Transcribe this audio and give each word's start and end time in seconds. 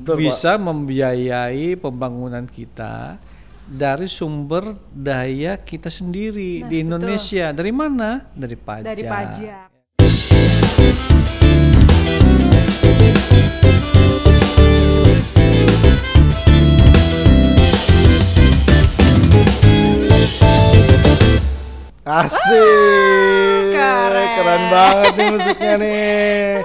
Betul, 0.00 0.16
bisa 0.16 0.56
membiayai 0.56 1.76
pembangunan 1.76 2.48
kita 2.48 3.20
dari 3.68 4.08
sumber 4.08 4.72
daya 4.88 5.60
kita 5.60 5.92
sendiri 5.92 6.64
di 6.64 6.80
Indonesia. 6.80 7.52
Dari 7.52 7.68
mana? 7.68 8.24
Dari 8.32 8.56
pajak. 8.56 8.88
Dari 8.88 9.04
pajak. 9.04 9.68
Asik. 22.08 23.68
Keren. 23.76 24.28
Keren 24.32 24.62
banget 24.72 25.12
nih 25.12 25.28
musiknya 25.28 25.74
nih. 25.76 26.64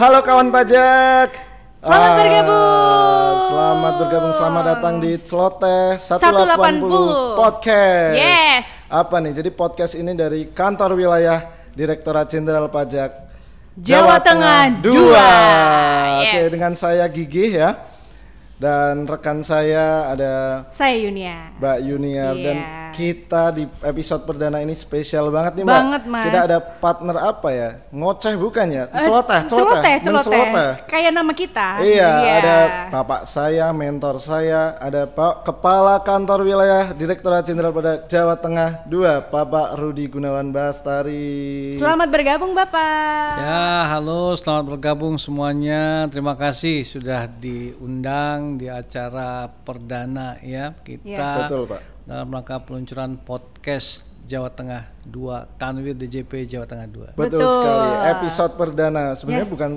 Halo 0.00 0.24
kawan 0.24 0.48
pajak. 0.48 1.51
Selamat 1.82 1.98
Ah, 2.06 2.14
bergabung. 2.14 3.36
Selamat 3.42 3.94
bergabung. 3.98 4.32
Selamat 4.32 4.64
datang 4.70 4.94
di 5.02 5.18
Celoteh 5.18 5.98
180 5.98 7.34
Podcast. 7.34 8.14
Yes. 8.14 8.66
Apa 8.86 9.18
nih? 9.18 9.32
Jadi 9.34 9.50
podcast 9.50 9.98
ini 9.98 10.14
dari 10.14 10.46
kantor 10.46 10.94
wilayah 10.94 11.42
Direktorat 11.74 12.30
Jenderal 12.30 12.70
Pajak 12.70 13.34
Jawa 13.74 14.22
Tengah 14.22 14.78
dua. 14.78 14.94
dua. 14.94 15.30
Oke, 16.22 16.38
Yes. 16.38 16.50
dengan 16.54 16.72
saya 16.72 17.04
Gigi 17.10 17.58
ya. 17.58 17.74
Dan 18.54 19.02
rekan 19.02 19.42
saya 19.42 20.06
ada 20.06 20.32
Saya 20.70 20.94
Yunia. 20.94 21.50
Mbak 21.58 21.78
Junior 21.82 22.34
dan 22.38 22.56
Iya. 22.62 22.81
Kita 22.92 23.56
di 23.56 23.64
episode 23.80 24.22
perdana 24.28 24.60
ini 24.60 24.76
spesial 24.76 25.32
banget 25.32 25.58
nih 25.58 25.64
Mbak. 25.64 25.78
Banget, 25.80 26.02
Mas. 26.06 26.24
Kita 26.28 26.38
ada 26.44 26.58
partner 26.60 27.16
apa 27.18 27.48
ya? 27.50 27.70
Ngoceh 27.88 28.34
bukan 28.36 28.66
ya? 28.68 28.84
Eh, 28.92 29.02
Celoteh, 29.02 29.40
celoteh, 29.48 29.94
celoteh, 30.04 30.28
celoteh. 30.28 30.70
Kayak 30.86 31.12
nama 31.16 31.32
kita. 31.32 31.80
Iya, 31.80 32.10
ada 32.38 32.56
bapak 32.92 33.24
saya, 33.24 33.72
mentor 33.72 34.20
saya, 34.20 34.76
ada 34.76 35.08
Pak 35.08 35.48
Kepala 35.48 35.98
Kantor 36.04 36.44
Wilayah 36.44 36.92
Direktorat 36.92 37.48
Jenderal 37.48 37.72
Pajak 37.72 38.06
Jawa 38.12 38.36
Tengah 38.36 38.84
2, 38.86 39.32
Bapak 39.32 39.80
Rudi 39.80 40.06
Gunawan 40.06 40.52
Bastari. 40.52 41.74
Selamat 41.80 42.08
bergabung 42.12 42.52
Bapak. 42.52 43.40
Ya, 43.40 43.88
halo, 43.88 44.36
selamat 44.36 44.76
bergabung 44.76 45.16
semuanya. 45.16 46.06
Terima 46.12 46.36
kasih 46.36 46.84
sudah 46.84 47.24
diundang 47.26 48.60
di 48.60 48.68
acara 48.68 49.48
perdana 49.48 50.36
ya 50.42 50.76
kita 50.82 51.00
Ya. 51.02 51.44
Betul, 51.44 51.66
Pak. 51.66 51.91
Dalam 52.02 52.28
rangka 52.28 52.58
peluncuran 52.58 53.14
podcast 53.16 54.10
Jawa 54.22 54.48
Tengah 54.48 54.86
2 55.04 55.58
Kanwil 55.58 55.94
DJP 55.94 56.46
Jawa 56.46 56.66
Tengah 56.66 56.86
2. 56.86 57.18
Betul, 57.18 57.42
Betul. 57.42 57.50
sekali. 57.52 57.88
Episode 58.10 58.52
perdana. 58.54 59.04
Sebenarnya 59.12 59.46
Yes. 59.46 59.52
bukan 59.52 59.70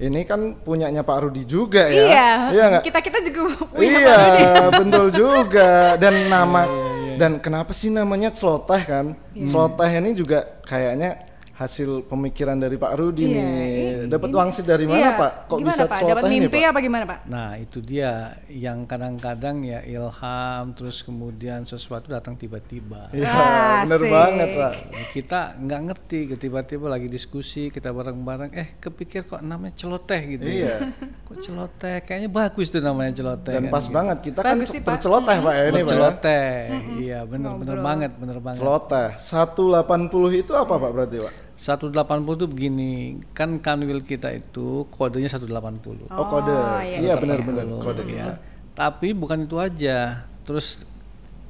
ini 0.00 0.20
kan 0.24 0.40
punyanya 0.56 1.04
Pak 1.04 1.18
Rudi 1.20 1.44
juga 1.44 1.84
ya. 1.84 2.04
Iya. 2.08 2.28
Iya 2.50 2.64
nggak? 2.72 2.84
Kita 2.88 2.98
kita 3.00 3.18
juga 3.20 3.40
punya 3.68 3.80
Iya, 3.80 4.08
Pak 4.08 4.20
Rudi. 4.24 4.44
betul 4.80 5.06
juga. 5.12 5.70
Dan 6.00 6.14
nama 6.28 6.62
Iya, 6.64 7.16
dan 7.20 7.32
kenapa 7.38 7.76
sih 7.76 7.92
namanya 7.92 8.32
celoteh 8.32 8.82
kan? 8.82 9.06
Iya. 9.36 9.48
Celoteh 9.52 9.90
ini 10.00 10.10
juga 10.16 10.38
kayaknya 10.64 11.20
hasil 11.60 12.08
pemikiran 12.08 12.56
dari 12.56 12.74
Pak 12.74 12.92
Rudi 12.96 13.28
Iya, 13.28 13.36
nih. 13.36 14.08
Dapat 14.08 14.30
wangsit 14.32 14.64
dari 14.64 14.88
mana, 14.88 14.96
Iya. 14.96 15.10
Pak? 15.14 15.32
Kok 15.44 15.58
Gimana, 15.58 15.68
bisa 15.68 15.82
Pak? 15.84 15.98
Dapat 16.02 16.22
ini, 16.24 16.36
mimpi 16.40 16.58
Pak? 16.58 16.70
apa 16.72 16.78
gimana 16.80 17.04
Pak? 17.04 17.18
Nah, 17.28 17.50
itu 17.54 17.78
dia 17.78 18.10
yang 18.48 18.78
kadang-kadang 18.82 19.60
ya 19.60 19.84
ilham 19.84 20.64
terus 20.72 21.00
kemudian 21.00 21.60
sesuatu 21.62 22.08
datang 22.08 22.32
tiba-tiba. 22.34 23.12
Iya, 23.12 23.28
Ah, 23.28 23.84
bener 23.84 24.02
banget, 24.02 24.48
Pak. 24.54 24.72
kita 25.12 25.40
nggak 25.60 25.80
ngerti 25.84 26.18
tiba-tiba 26.32 26.86
lagi 26.88 27.06
diskusi 27.06 27.68
kita 27.68 27.90
bareng-bareng 27.90 28.50
eh 28.52 28.68
kepikir 28.78 29.26
kok 29.26 29.40
namanya 29.40 29.76
celoteh 29.76 30.20
gitu 30.30 30.48
Iya. 30.48 30.80
kok 31.28 31.38
celoteh 31.38 32.00
kayaknya 32.00 32.30
bagus 32.30 32.68
tuh 32.68 32.80
namanya 32.80 33.12
celoteh 33.12 33.52
Dan 33.52 33.68
kan 33.68 33.70
pas 33.70 33.84
gitu. 33.84 33.92
banget 33.92 34.18
kita 34.22 34.38
kan 34.40 34.56
Bagus 34.56 34.68
sih, 34.70 34.80
Pak. 34.80 34.88
berceloteh, 34.90 35.36
Pak 35.38 35.52
ya 35.52 35.62
ini, 35.62 35.72
Pak. 35.72 35.76
ya. 35.76 35.90
celoteh 35.90 36.48
iya 36.96 37.18
bener 37.22 37.52
bener 37.54 37.78
banget 37.78 38.10
bener 38.16 38.38
banget 38.38 38.58
Celoteh 38.58 39.08
180 39.12 40.00
itu 40.38 40.52
apa, 40.54 40.74
Pak 40.74 40.90
berarti, 40.90 41.18
Pak? 41.20 41.34
180 41.60 41.92
tuh 42.34 42.48
begini 42.48 42.92
kan 43.30 43.60
kanwil 43.60 44.00
kita 44.00 44.32
itu 44.32 44.88
kodenya 44.88 45.28
180 45.28 46.08
Oh, 46.08 46.24
kode. 46.24 46.56
iya, 46.80 46.96
Iya, 46.98 47.14
benar-benar 47.14 47.68
kode 47.76 48.02
ya. 48.06 48.40
tapi 48.72 49.12
bukan 49.12 49.44
itu 49.44 49.56
aja 49.56 50.24
terus 50.40 50.88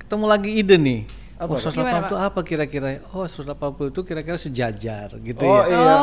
ketemu 0.00 0.24
lagi 0.26 0.50
ide 0.52 0.74
nih 0.74 1.00
Apa, 1.38 1.46
oh, 1.46 1.56
Pak? 1.56 1.72
180 1.72 2.04
itu 2.04 2.16
apa 2.18 2.40
kira-kira? 2.42 2.88
Oh, 3.10 3.24
180 3.24 3.48
itu 3.88 4.00
kira-kira 4.02 4.36
sejajar 4.36 5.08
gitu 5.16 5.40
Oh 5.40 5.62
ya. 5.62 5.72
iya, 5.72 5.94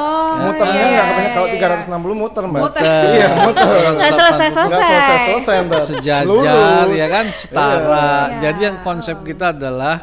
muternya 0.41 0.73
iya, 0.73 0.87
nggak 0.89 1.05
kebanyakan 1.05 1.35
kalau 1.35 1.47
iya, 1.47 1.77
360 1.85 2.17
muter 2.17 2.43
mbak. 2.47 2.61
Muter. 2.63 2.81
Iya 3.05 3.27
muter. 3.37 3.67
Nggak 3.93 4.11
selesai-selesai. 4.15 4.71
Nggak 4.71 4.81
selesai 4.81 5.17
selesai 5.29 5.55
ntar. 5.61 5.81
sejajar 5.83 6.25
Lurus. 6.25 6.95
ya 6.95 7.07
kan 7.07 7.25
setara. 7.29 7.85
Iya. 7.93 8.39
Jadi 8.41 8.59
yang 8.63 8.77
konsep 8.81 9.17
kita 9.21 9.45
adalah 9.51 9.95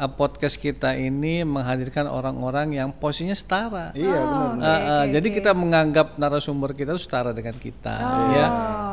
uh, 0.00 0.08
podcast 0.08 0.56
kita 0.56 0.96
ini 0.96 1.44
menghadirkan 1.44 2.08
orang-orang 2.08 2.80
yang 2.80 2.88
posisinya 2.96 3.36
setara. 3.36 3.92
Iya 3.92 4.20
benar. 4.24 4.56
Uh, 4.56 4.64
uh, 4.64 5.04
jadi 5.12 5.28
kita 5.28 5.50
menganggap 5.52 6.16
narasumber 6.16 6.72
kita 6.72 6.96
itu 6.96 7.02
setara 7.04 7.36
dengan 7.36 7.54
kita 7.60 7.94
ya. 8.32 8.46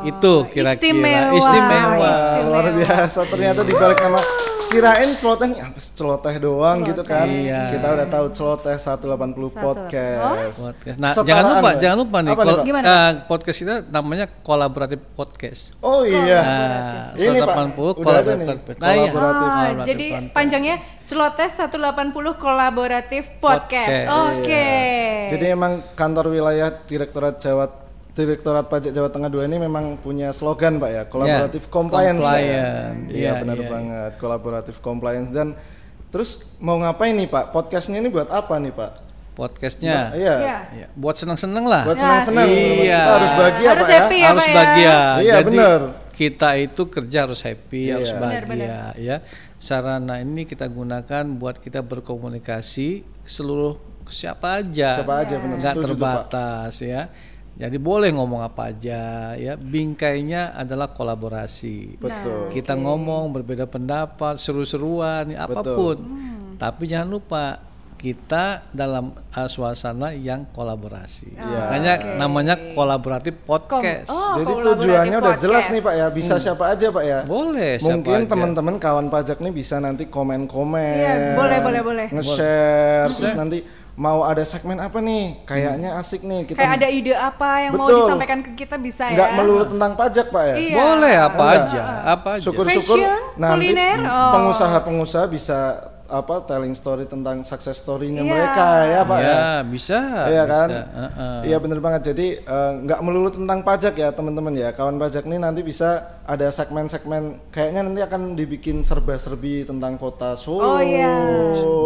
Itu 0.04 0.44
kira-kira 0.52 0.76
Istimewa. 0.76 1.32
istimewa. 1.32 1.96
Wah, 1.98 2.36
luar 2.44 2.64
biasa 2.76 3.20
ternyata 3.26 3.64
di 3.64 3.72
balik 3.72 3.98
nama 4.04 4.47
kirain 4.68 5.16
celoteh 5.16 5.46
nih 5.48 5.60
apa 5.64 5.78
celoteh 5.80 6.34
doang 6.36 6.84
gitu 6.84 7.00
kan. 7.00 7.24
Iya. 7.24 7.72
Kita 7.72 7.86
udah 7.96 8.06
tahu 8.06 8.26
celoteh 8.30 8.76
180 8.76 9.08
podcast. 9.56 10.56
Podcast. 10.60 10.96
Nah, 11.00 11.10
Setaraan, 11.10 11.24
jangan 11.24 11.44
lupa, 11.48 11.60
Mbak. 11.64 11.74
jangan 11.80 11.96
lupa 11.98 12.18
nih, 12.20 12.32
Pak? 12.32 12.64
Gimana, 12.64 12.84
uh, 12.86 13.10
podcast 13.24 13.58
kita 13.58 13.74
namanya 13.88 14.26
kolaboratif 14.44 15.00
podcast. 15.16 15.62
Oh 15.80 16.04
iya. 16.04 16.40
Nah, 16.44 17.04
Ini 17.16 17.40
Pak, 17.40 17.56
180 17.72 17.96
udah 17.96 18.12
ada 18.12 18.22
kolaboratif 18.28 18.36
nih. 18.38 18.48
podcast. 18.48 18.78
Nah, 18.78 18.92
iya. 18.92 19.10
Kolaboratif. 19.10 19.48
Ah, 19.48 19.56
Kolaboratif 19.58 19.86
jadi 19.88 20.06
podcast. 20.08 20.34
panjangnya 20.36 20.76
Celoteh 21.08 21.48
180 21.48 22.36
Kolaboratif 22.36 23.22
Podcast. 23.40 23.88
Podcast. 23.88 24.36
Oke. 24.36 24.68
Jadi 25.32 25.44
emang 25.48 25.72
kantor 25.96 26.28
wilayah 26.28 26.68
Direktorat 26.84 27.40
Jawa 27.40 27.87
Direktorat 28.18 28.66
Pajak 28.66 28.90
Jawa 28.90 29.06
Tengah 29.08 29.30
2 29.30 29.46
ini 29.46 29.56
memang 29.60 29.94
punya 29.96 30.30
slogan 30.30 30.76
Pak 30.76 30.90
ya, 30.90 31.02
kolaboratif 31.04 31.62
Ya, 31.62 31.70
compliance. 31.70 32.18
Ya? 32.18 32.26
compliant. 32.26 32.96
Iya 33.06 33.14
Iya, 33.14 33.32
benar 33.38 33.56
iya, 33.56 33.68
banget, 33.68 34.12
kolaboratif 34.18 34.76
compliance 34.78 35.30
dan 35.30 35.54
terus 36.08 36.30
mau 36.58 36.74
ngapain 36.76 37.14
nih 37.14 37.26
Pak? 37.26 37.52
Podcastnya 37.52 37.98
ini 37.98 38.08
buat 38.08 38.26
apa 38.28 38.58
nih 38.58 38.74
Pak? 38.74 38.92
Podcastnya. 39.32 40.10
Iya. 40.12 40.34
Iya. 40.34 40.56
Ya, 40.74 40.86
buat 40.92 41.14
senang-senang 41.14 41.62
lah. 41.62 41.86
Buat 41.86 41.94
senang-senang. 41.96 42.48
iya. 42.50 42.98
Kita 42.98 43.12
harus 43.14 43.32
bahagia 43.32 43.68
Harus 43.68 43.78
Pak 43.78 43.88
ya. 43.88 43.98
happy 44.02 44.16
ya, 44.18 44.26
harus 44.26 44.42
Pak 44.42 44.50
ya? 44.50 44.56
bahagia. 44.58 44.96
Iya, 45.22 45.34
Jadi 45.38 45.46
bener. 45.54 45.80
kita 46.10 46.48
itu 46.58 46.82
kerja 46.84 47.18
harus 47.22 47.40
happy, 47.40 47.82
Iya. 47.86 47.94
harus 47.94 48.10
Bener, 48.10 48.42
bahagia 48.42 48.78
ya. 48.98 49.16
Sarana 49.56 50.18
ini 50.18 50.42
kita 50.42 50.66
gunakan 50.66 51.24
buat 51.34 51.62
kita 51.62 51.86
berkomunikasi 51.86 52.88
seluruh 53.22 53.78
siapa 54.10 54.58
aja. 54.58 54.98
Siapa 54.98 55.22
aja, 55.22 55.38
bener. 55.38 55.56
Nggak 55.62 55.74
Setuju 55.78 55.86
tuh, 55.86 55.94
Pak. 55.94 56.10
terbatas 56.26 56.74
ya. 56.82 57.02
Jadi 57.58 57.74
boleh 57.74 58.14
ngomong 58.14 58.46
apa 58.46 58.70
aja 58.70 59.34
ya. 59.34 59.58
Bingkainya 59.58 60.54
adalah 60.54 60.94
kolaborasi. 60.94 61.98
Betul. 61.98 62.54
Kita 62.54 62.78
ngomong 62.78 63.34
berbeda 63.34 63.66
pendapat, 63.66 64.38
seru-seruan, 64.38 65.34
ya, 65.34 65.50
apa 65.50 65.66
pun. 65.66 65.98
Tapi 66.54 66.86
jangan 66.86 67.10
lupa 67.10 67.44
kita 67.98 68.70
dalam 68.70 69.10
uh, 69.10 69.48
suasana 69.50 70.14
yang 70.14 70.46
kolaborasi. 70.54 71.34
Iya. 71.34 71.58
Makanya 71.66 71.94
namanya 72.14 72.54
kolaboratif 72.72 73.42
podcast. 73.42 74.06
Oh, 74.06 74.38
Jadi 74.38 74.52
tujuannya 74.62 75.18
udah 75.18 75.34
podcast. 75.34 75.42
jelas 75.42 75.64
nih 75.74 75.82
Pak 75.82 75.94
ya, 75.98 76.06
bisa 76.14 76.34
siapa 76.38 76.64
aja 76.70 76.94
Pak 76.94 77.04
ya. 77.04 77.18
Boleh 77.26 77.82
siapa 77.82 77.98
Mungkin 77.98 78.30
teman-teman 78.30 78.78
kawan 78.78 79.10
pajak 79.10 79.42
nih 79.42 79.50
bisa 79.50 79.82
nanti 79.82 80.06
komen-komen. 80.06 80.94
Iya, 80.94 81.34
boleh, 81.34 81.58
boleh, 81.58 81.80
boleh. 81.82 82.06
Nge-share 82.14 83.10
terus 83.10 83.34
nanti 83.34 83.58
mau 83.98 84.22
ada 84.22 84.46
segmen 84.46 84.78
apa 84.78 85.02
nih? 85.02 85.42
Kayaknya 85.42 85.98
asik 85.98 86.22
nih 86.22 86.46
kita 86.46 86.62
Kayak 86.62 86.72
ada 86.78 86.88
ide 86.88 87.12
apa 87.18 87.50
yang 87.66 87.72
mau 87.74 87.90
Betul. 87.90 87.98
disampaikan 88.06 88.38
ke 88.46 88.50
kita 88.54 88.78
bisa 88.78 89.10
ya? 89.10 89.18
nggak 89.18 89.30
melulu 89.34 89.64
tentang 89.66 89.92
pajak 89.98 90.26
Pak 90.30 90.44
ya. 90.46 90.54
Iya. 90.54 90.76
Boleh 90.78 91.14
apa 91.18 91.42
Enggak. 91.42 91.66
aja, 91.66 91.82
apa 92.06 92.28
aja. 92.38 92.44
Syukur-syukur 92.46 92.98
Fashion, 93.02 93.22
nanti 93.34 93.54
kuliner, 93.74 93.98
oh. 94.06 94.32
pengusaha-pengusaha 94.38 95.26
bisa 95.26 95.58
apa 96.08 96.40
telling 96.42 96.72
story 96.72 97.04
tentang 97.04 97.40
success 97.42 97.78
story-nya 97.78 98.20
Iya. 98.20 98.32
mereka 98.32 98.68
ya 98.82 99.00
Pak 99.02 99.18
ya. 99.18 99.28
ya, 99.28 99.44
bisa. 99.62 99.98
Iya 100.24 100.42
kan? 100.44 100.68
bisa. 100.68 100.82
Uh-uh. 100.88 101.38
Iya 101.44 101.56
bener 101.58 101.78
banget. 101.78 102.02
Jadi 102.08 102.26
eh, 102.38 102.72
nggak 102.80 103.00
melulu 103.00 103.28
tentang 103.30 103.60
pajak 103.60 103.92
ya 103.92 104.08
teman-teman 104.08 104.52
ya. 104.52 104.72
Kawan 104.72 104.96
pajak 104.96 105.22
nih 105.22 105.36
nanti 105.36 105.60
bisa 105.60 105.88
ada 106.24 106.48
segmen-segmen. 106.48 107.36
Kayaknya 107.48 107.80
nanti 107.84 108.00
akan 108.00 108.20
dibikin 108.32 108.80
serba-serbi 108.80 109.62
tentang 109.62 109.94
kota 109.94 110.32
Solo. 110.34 110.64
Oh, 110.66 110.80
iya. 110.80 111.12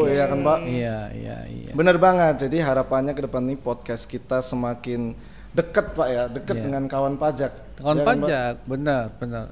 Iya 0.06 0.24
kan 0.26 0.38
Pak? 0.40 0.58
Iya, 0.62 0.98
iya, 1.12 1.36
iya. 1.44 1.72
Bener 1.74 1.98
banget. 1.98 2.46
Jadi 2.46 2.58
harapannya 2.58 3.12
ke 3.12 3.22
depan 3.22 3.42
nih 3.42 3.56
podcast 3.56 4.06
kita 4.06 4.38
semakin 4.38 5.18
deket 5.50 5.92
Pak 5.92 6.08
ya, 6.08 6.22
deket 6.26 6.56
Iya. 6.56 6.64
dengan 6.64 6.86
kawan 6.86 7.18
pajak. 7.18 7.52
Kawan 7.76 7.92
Iya 7.92 8.00
kan, 8.00 8.06
Pak? 8.06 8.24
pajak, 8.24 8.54
benar, 8.64 9.04
benar. 9.18 9.46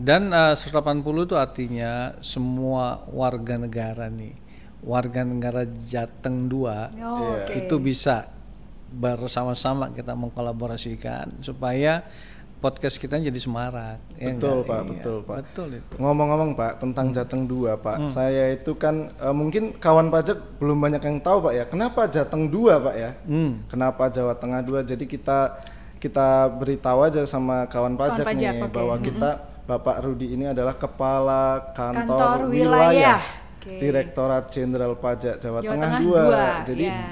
Dan 0.00 0.32
uh, 0.32 0.56
180 0.56 1.04
itu 1.04 1.36
artinya 1.36 2.16
semua 2.24 3.04
warga 3.12 3.60
negara 3.60 4.08
nih, 4.08 4.32
warga 4.80 5.20
negara 5.20 5.68
Jateng 5.68 6.48
2 6.48 6.56
Oh, 7.04 7.36
oke. 7.36 7.52
itu 7.52 7.76
bisa 7.76 8.32
bersama-sama 8.90 9.92
kita 9.92 10.16
mengkolaborasikan 10.16 11.30
supaya 11.40 12.02
podcast 12.58 12.96
kita 12.96 13.16
jadi 13.16 13.36
semarak. 13.36 14.00
ya 14.16 14.32
Betul, 14.32 14.60
enggak? 14.60 14.68
Pak, 14.68 14.76
Iya, 14.76 14.88
betul, 14.90 15.16
Pak. 15.22 15.36
Betul 15.44 15.68
itu. 15.78 15.94
Ngomong-ngomong 15.96 16.50
Pak 16.54 16.72
tentang 16.76 17.06
Jateng 17.08 17.44
2 17.44 17.76
Pak, 17.76 17.98
saya 18.06 18.52
itu 18.52 18.72
kan 18.76 19.08
eh, 19.10 19.32
mungkin 19.32 19.76
kawan 19.76 20.08
pajak 20.08 20.36
belum 20.56 20.76
banyak 20.76 21.00
yang 21.00 21.20
tahu 21.20 21.44
Pak 21.44 21.54
ya. 21.54 21.64
Kenapa 21.64 22.04
Jateng 22.04 22.48
2 22.48 22.76
Pak 22.80 22.94
ya? 22.96 23.10
Hmm. 23.24 23.64
Kenapa 23.64 24.08
Jawa 24.08 24.32
Tengah 24.32 24.60
2? 24.60 24.80
Jadi 24.82 25.04
kita 25.04 25.60
kita 25.96 26.48
beritahu 26.50 27.04
aja 27.04 27.24
sama 27.24 27.64
kawan 27.64 27.96
pajak, 27.96 28.24
pajak, 28.24 28.56
nih 28.56 28.64
oke. 28.64 28.72
bahwa 28.72 28.96
kita 28.98 29.30
Bapak 29.62 29.96
Rudi 30.02 30.32
ini 30.32 30.44
adalah 30.46 30.74
kepala 30.74 31.72
kantor, 31.72 32.06
Kantor 32.06 32.38
wilayah, 32.48 32.90
wilayah. 32.90 33.20
Oke. 33.60 33.72
Direktorat 33.76 34.44
Jenderal 34.48 34.94
Pajak 34.94 35.36
Jawa, 35.36 35.60
Jawa 35.60 35.68
Tengah, 35.68 35.90
Tengah 35.90 36.00
2. 36.00 36.06
dua, 36.06 36.44
Jadi 36.64 36.86
ya. 36.86 37.04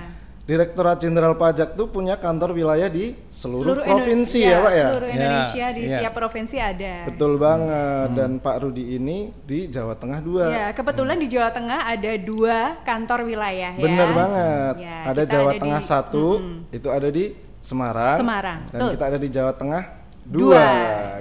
Direktorat 0.43 0.97
Jenderal 0.97 1.37
Pajak 1.37 1.77
tuh 1.77 1.93
punya 1.93 2.17
kantor 2.17 2.57
wilayah 2.57 2.89
di 2.89 3.13
seluruh, 3.29 3.77
Seluruh 3.77 3.85
provinsi 3.85 4.41
iya, 4.41 4.57
ya 4.57 4.65
Pak 4.65 4.73
ya. 4.73 4.87
Seluruh 4.89 5.09
Ya, 5.09 5.15
Indonesia 5.15 5.67
di 5.69 5.83
iya. 5.85 5.99
tiap 6.01 6.15
provinsi 6.17 6.57
ada. 6.57 6.95
Betul 7.05 7.33
banget. 7.37 8.09
Dan 8.17 8.31
Pak 8.41 8.57
Rudi 8.59 8.97
ini 8.97 9.29
di 9.45 9.69
Jawa 9.69 9.93
Tengah 9.93 10.25
2. 10.25 10.49
Ya, 10.49 10.67
kebetulan 10.73 11.21
di 11.21 11.29
Jawa 11.29 11.53
Tengah 11.53 11.81
ada 11.85 12.13
dua 12.17 12.59
kantor 12.81 13.29
wilayah 13.29 13.77
ya. 13.77 13.85
Bener 13.85 14.09
banget. 14.11 14.75
Ya, 14.81 14.99
ada 15.05 15.23
Jawa 15.23 15.43
ada 15.45 15.53
di- 15.53 15.61
Tengah 15.61 15.83
satu, 15.85 16.27
itu 16.73 16.89
ada 16.89 17.09
di 17.13 17.25
Semarang. 17.61 18.17
Semarang, 18.17 18.59
Dan 18.65 18.79
betul. 18.81 18.91
kita 18.97 19.05
ada 19.05 19.19
di 19.21 19.29
Jawa 19.29 19.53
Tengah 19.53 19.83
Dua. 20.29 20.61
dua. 20.61 20.69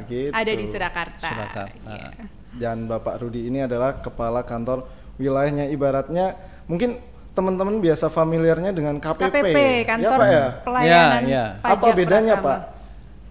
Gitu. 0.04 0.32
Ada 0.36 0.52
di 0.52 0.66
Surakarta. 0.68 1.28
Surakarta. 1.32 1.88
Iya. 1.88 2.10
Dan 2.58 2.86
Bapak 2.86 3.24
Rudi 3.24 3.48
ini 3.48 3.64
adalah 3.64 4.04
kepala 4.04 4.44
kantor 4.44 4.84
wilayahnya. 5.16 5.72
Ibaratnya 5.72 6.36
mungkin 6.68 7.00
teman-teman 7.32 7.78
biasa 7.80 8.10
familiarnya 8.10 8.74
dengan 8.74 8.98
KPP. 8.98 9.30
KPP, 9.30 9.58
ya 9.62 9.84
kantor 9.86 10.18
Pak 10.18 10.28
ya. 10.28 10.46
pelayanan 10.66 11.22
Ya, 11.24 11.30
ya. 11.30 11.46
pajak 11.62 11.78
Apa 11.78 11.88
bedanya 11.94 12.36
Pratama. 12.36 12.48
Pak? 12.50 12.60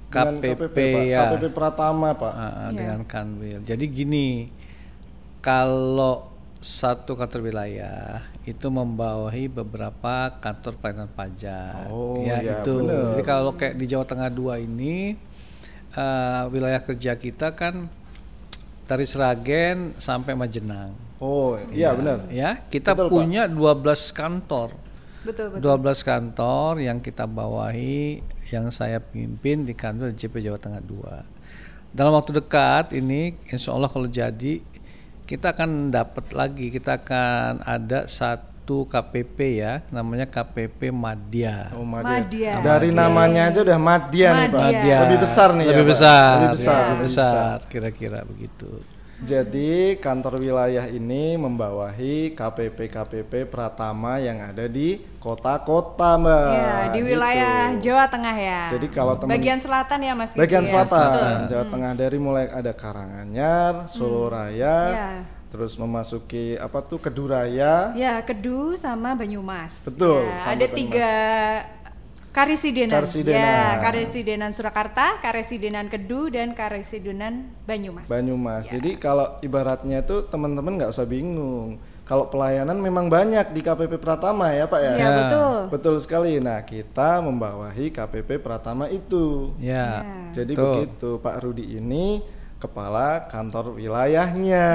Dengan 0.06 0.34
KPP, 0.38 0.76
Pak? 0.78 1.02
ya. 1.04 1.18
KPP 1.26 1.44
Pratama 1.50 2.08
Pak. 2.14 2.32
Ah, 2.32 2.40
ah, 2.40 2.68
Iya. 2.70 2.78
dengan 2.78 3.00
kanwil. 3.02 3.58
Jadi 3.66 3.84
gini, 3.90 4.28
kalau 5.42 6.30
satu 6.56 7.14
kantor 7.14 7.46
wilayah 7.46 8.22
itu 8.42 8.66
membawahi 8.66 9.46
beberapa 9.46 10.34
kantor 10.38 10.78
pelayanan 10.78 11.10
pajak. 11.10 11.90
Oh, 11.90 12.22
ya 12.22 12.38
ya, 12.42 12.62
itu. 12.62 12.86
bener. 12.86 13.06
Jadi 13.18 13.22
kalau 13.26 13.52
kayak 13.58 13.74
di 13.74 13.86
Jawa 13.86 14.04
Tengah 14.06 14.30
2 14.30 14.62
ini 14.62 15.18
eh, 15.96 16.42
wilayah 16.52 16.80
kerja 16.84 17.16
kita 17.16 17.56
kan 17.56 17.88
dari 18.86 19.02
Sragen 19.08 19.98
sampai 19.98 20.38
Majenang. 20.38 20.94
Oh, 21.18 21.56
iya 21.72 21.96
benar. 21.96 22.28
Ya, 22.28 22.60
kita 22.68 22.92
Betul, 22.92 23.08
Pak. 23.08 23.12
punya 23.12 23.42
12 23.48 24.12
kantor. 24.12 24.68
Betul, 25.26 25.58
betul. 25.58 25.80
12 25.80 26.06
kantor 26.06 26.70
yang 26.78 26.98
kita 27.02 27.26
bawahi 27.26 28.22
yang 28.52 28.70
saya 28.70 29.02
pimpin 29.02 29.66
di 29.66 29.74
kantor 29.74 30.14
JP 30.14 30.38
Jawa 30.38 30.58
Tengah 30.60 30.82
2. 30.84 31.96
Dalam 31.96 32.12
waktu 32.14 32.36
dekat 32.36 32.92
ini 32.94 33.34
insya 33.48 33.72
Allah 33.72 33.88
kalau 33.90 34.06
jadi 34.06 34.60
kita 35.26 35.56
akan 35.56 35.90
dapat 35.90 36.30
lagi 36.36 36.70
kita 36.70 37.02
akan 37.02 37.64
ada 37.66 38.06
satu 38.06 38.55
KPP 38.66 39.38
ya 39.62 39.72
namanya 39.94 40.26
KPP 40.26 40.90
Madya. 40.90 41.70
Oh, 41.78 41.86
Madya. 41.86 42.26
Madya. 42.26 42.52
Dari 42.58 42.90
namanya 42.90 43.54
aja 43.54 43.62
udah 43.62 43.78
Madya, 43.78 44.28
nih, 44.34 44.48
Pak. 44.50 44.60
Madya. 44.60 44.96
Lebih 45.06 45.18
besar 45.22 45.48
nih 45.54 45.64
ya, 45.64 45.70
lebih 45.70 45.84
Pak? 45.86 45.92
besar, 45.94 46.34
Lebih 46.34 46.50
besar, 46.58 46.74
ya, 46.74 46.88
lebih 46.90 47.06
besar, 47.06 47.56
kira-kira 47.70 48.20
begitu. 48.26 48.70
Jadi 49.16 49.96
kantor 49.96 50.44
wilayah 50.44 50.84
ini 50.92 51.40
membawahi 51.40 52.36
KPP-KPP 52.36 53.48
Pratama 53.48 54.20
yang 54.20 54.44
ada 54.44 54.68
di 54.68 55.00
kota-kota, 55.16 56.20
Mbak. 56.20 56.48
Ya, 56.52 56.76
di 56.92 57.00
Gitu. 57.00 57.08
wilayah 57.16 57.72
Jawa 57.80 58.04
Tengah 58.12 58.36
ya. 58.36 58.60
Jadi 58.76 58.86
kalau 58.92 59.16
teman 59.16 59.32
bagian 59.32 59.56
selatan 59.56 59.98
ya 60.04 60.12
Mas. 60.12 60.36
Bagian 60.36 60.68
ya? 60.68 60.84
selatan, 60.84 61.48
Jawa 61.48 61.64
Tengah 61.64 61.92
dari 61.96 62.18
mulai 62.20 62.44
ada 62.52 62.76
Karanganyar, 62.76 63.88
Solo 63.88 64.28
Raya, 64.28 64.76
Ya. 64.92 65.08
Terus 65.48 65.74
memasuki 65.74 66.54
apa 66.56 66.80
tuh 66.80 66.98
Keduraya, 66.98 67.92
Ya, 67.92 68.18
Kedu 68.20 68.74
sama 68.74 69.12
Banyumas. 69.12 69.80
Betul, 69.82 70.26
Ya, 70.26 70.38
sama 70.38 70.52
ada 70.52 70.64
Banyumas. 70.64 70.76
tiga 70.76 71.10
Karisidenan. 72.30 72.92
Karisidenan. 72.92 73.40
Ya, 73.40 73.80
Karisidenan 73.80 74.50
Surakarta, 74.52 75.16
Karisidenan 75.18 75.88
Kedu, 75.88 76.28
dan 76.28 76.52
Karisidenan 76.52 77.48
Banyumas. 77.64 78.04
Banyumas. 78.06 78.68
Jadi 78.68 79.00
kalau 79.00 79.40
ibaratnya 79.40 80.04
itu 80.04 80.20
teman-teman 80.22 80.76
nggak 80.76 80.92
usah 80.92 81.08
bingung. 81.08 81.80
Kalau 82.04 82.28
pelayanan 82.28 82.76
memang 82.76 83.08
banyak 83.08 83.50
di 83.50 83.58
KPP 83.58 83.96
Pratama 83.96 84.52
ya 84.52 84.68
Pak 84.68 84.78
ya. 84.78 84.92
Ya, 84.92 84.94
Ya. 84.94 85.08
betul. 85.18 85.56
Betul 85.72 85.94
sekali. 85.98 86.38
Nah, 86.38 86.60
kita 86.60 87.18
membawahi 87.18 87.88
KPP 87.88 88.38
Pratama 88.38 88.86
itu. 88.86 89.56
Ya. 89.58 90.04
Jadi 90.30 90.52
Betul. 90.52 90.66
begitu 90.76 91.10
Pak 91.18 91.36
Rudi 91.40 91.64
ini 91.72 92.20
kepala 92.56 93.28
kantor 93.28 93.76
wilayahnya 93.76 94.66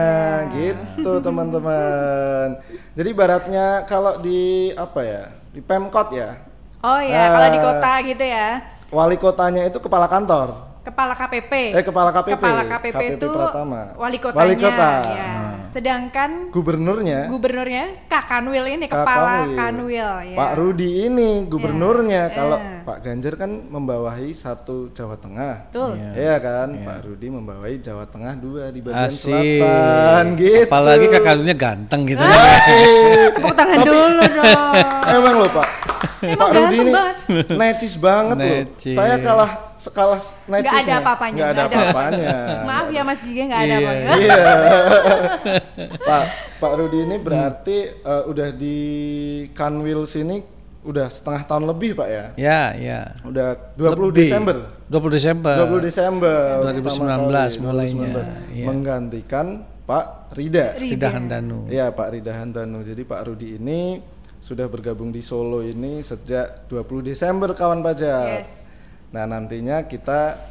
gitu 0.53 1.17
teman-teman. 1.17 2.61
Jadi 2.93 3.09
baratnya 3.11 3.83
kalau 3.89 4.21
di 4.21 4.69
apa 4.77 5.01
ya? 5.01 5.23
Di 5.51 5.59
Pemkot 5.59 6.13
ya. 6.13 6.37
Oh 6.81 6.97
ya, 6.97 7.29
kalau 7.29 7.47
di 7.49 7.59
Eh, 7.59 7.63
kota 7.65 7.91
gitu 8.05 8.23
ya. 8.25 8.47
Wali 8.89 9.17
kotanya 9.17 9.61
itu 9.65 9.77
kepala 9.77 10.05
kantor. 10.05 10.71
Kepala 10.81 11.13
KPP. 11.13 11.53
Eh 11.77 11.83
kepala 11.85 12.09
KPP. 12.09 12.41
Kepala 12.41 12.63
KPP, 12.65 12.95
KPP 12.97 13.13
itu 13.21 13.27
Pratama. 13.29 13.81
wali 13.97 14.17
kotanya. 14.17 14.39
Wali 14.41 14.55
kota. 14.57 14.91
Ya. 15.05 15.33
Sedangkan 15.71 16.51
Gubernurnya 16.51 17.25
gubernurnya 17.25 17.83
Kak 18.05 18.27
Kanwil 18.27 18.65
ini 18.69 18.85
Kak 18.85 19.01
kepala 19.01 19.47
Kanwil. 19.47 19.55
Kanwil 19.55 20.09
ya. 20.27 20.35
Pak 20.35 20.51
Rudi 20.53 20.89
ini 21.05 21.29
gubernurnya. 21.45 22.21
Ya, 22.21 22.29
Kalau 22.29 22.59
ya. 22.59 22.83
Pak 22.83 22.97
Ganjar 23.01 23.33
kan 23.35 23.51
membawahi 23.65 24.31
satu 24.31 24.91
Jawa 24.91 25.15
Tengah. 25.15 25.71
Betul. 25.71 25.95
Iya. 25.95 26.11
Iya 26.13 26.35
kan, 26.37 26.69
Pak 26.77 26.97
Rudi 27.01 27.27
membawahi 27.29 27.75
Jawa 27.77 28.03
Tengah 28.05 28.33
dua 28.35 28.67
di 28.67 28.79
bagian 28.79 29.07
Asik. 29.07 29.31
selatan 29.31 30.25
gitu. 30.35 30.67
Apalagi 30.67 31.05
kakaknya 31.07 31.55
ganteng 31.55 32.01
gitu. 32.03 32.23
Tepuk 33.31 33.53
tangan 33.53 33.77
dulu 33.81 34.21
dong. 34.37 34.73
Emang 35.07 35.35
loh 35.37 35.51
Pak. 35.51 35.69
Pak 36.21 36.49
Rudi 36.51 36.77
ini 36.79 36.91
banget. 36.91 37.47
necis 37.49 37.93
banget 37.95 38.37
Necis. 38.37 38.91
loh. 38.91 38.93
Saya 38.93 39.15
kalah 39.17 39.51
sekalah 39.75 40.19
Nggak 40.45 40.61
necisnya. 40.61 40.81
ada 40.83 40.95
apa-apanya. 40.99 41.33
Nggak 41.35 41.49
ada 41.49 41.63
apa-apanya. 41.63 42.29
Maaf 42.61 42.87
ya 42.89 43.01
Mas 43.01 43.19
Gigi 43.19 43.41
nggak 43.41 43.57
ada 43.59 43.65
Iya. 43.67 43.77
apa-apa. 43.79 44.13
Iya. 44.13 44.37
Pak 46.07 46.23
Pak 46.59 46.73
Rudi 46.77 47.05
ini 47.05 47.17
berarti 47.17 47.77
eh, 47.89 48.23
udah 48.27 48.49
di 48.53 48.77
Kanwil 49.51 50.03
sini 50.05 50.61
udah 50.81 51.07
setengah 51.13 51.45
tahun 51.45 51.63
lebih 51.69 51.93
Pak 51.93 52.09
ya. 52.09 52.25
Ya, 52.37 52.61
ya. 52.73 53.01
Udah 53.21 53.53
20 53.77 54.09
Lebih. 54.09 54.25
Desember. 54.25 54.55
20 54.89 55.13
Desember. 55.13 55.55
20 55.69 55.87
Desember 55.87 56.37
2019 56.73 56.81
pertama 56.81 57.05
kali, 57.21 57.57
mulainya, 57.61 58.09
2019. 58.17 58.57
iya. 58.57 58.65
menggantikan 58.65 59.47
Pak 59.85 60.05
Rida. 60.33 60.65
Rida 60.77 61.09
Handanu. 61.13 61.69
Iya 61.69 61.93
Pak 61.93 62.07
Rida 62.17 62.33
Handanu. 62.33 62.81
Jadi 62.81 63.01
Pak 63.05 63.21
Rudi 63.29 63.61
ini 63.61 64.01
sudah 64.41 64.65
bergabung 64.65 65.13
di 65.13 65.21
Solo 65.21 65.61
ini 65.61 66.01
sejak 66.01 66.65
20 66.65 67.05
Desember 67.13 67.53
kawan 67.53 67.85
pajak. 67.85 68.41
Yes. 68.41 68.73
Nah 69.13 69.29
nantinya 69.29 69.85
kita 69.85 70.50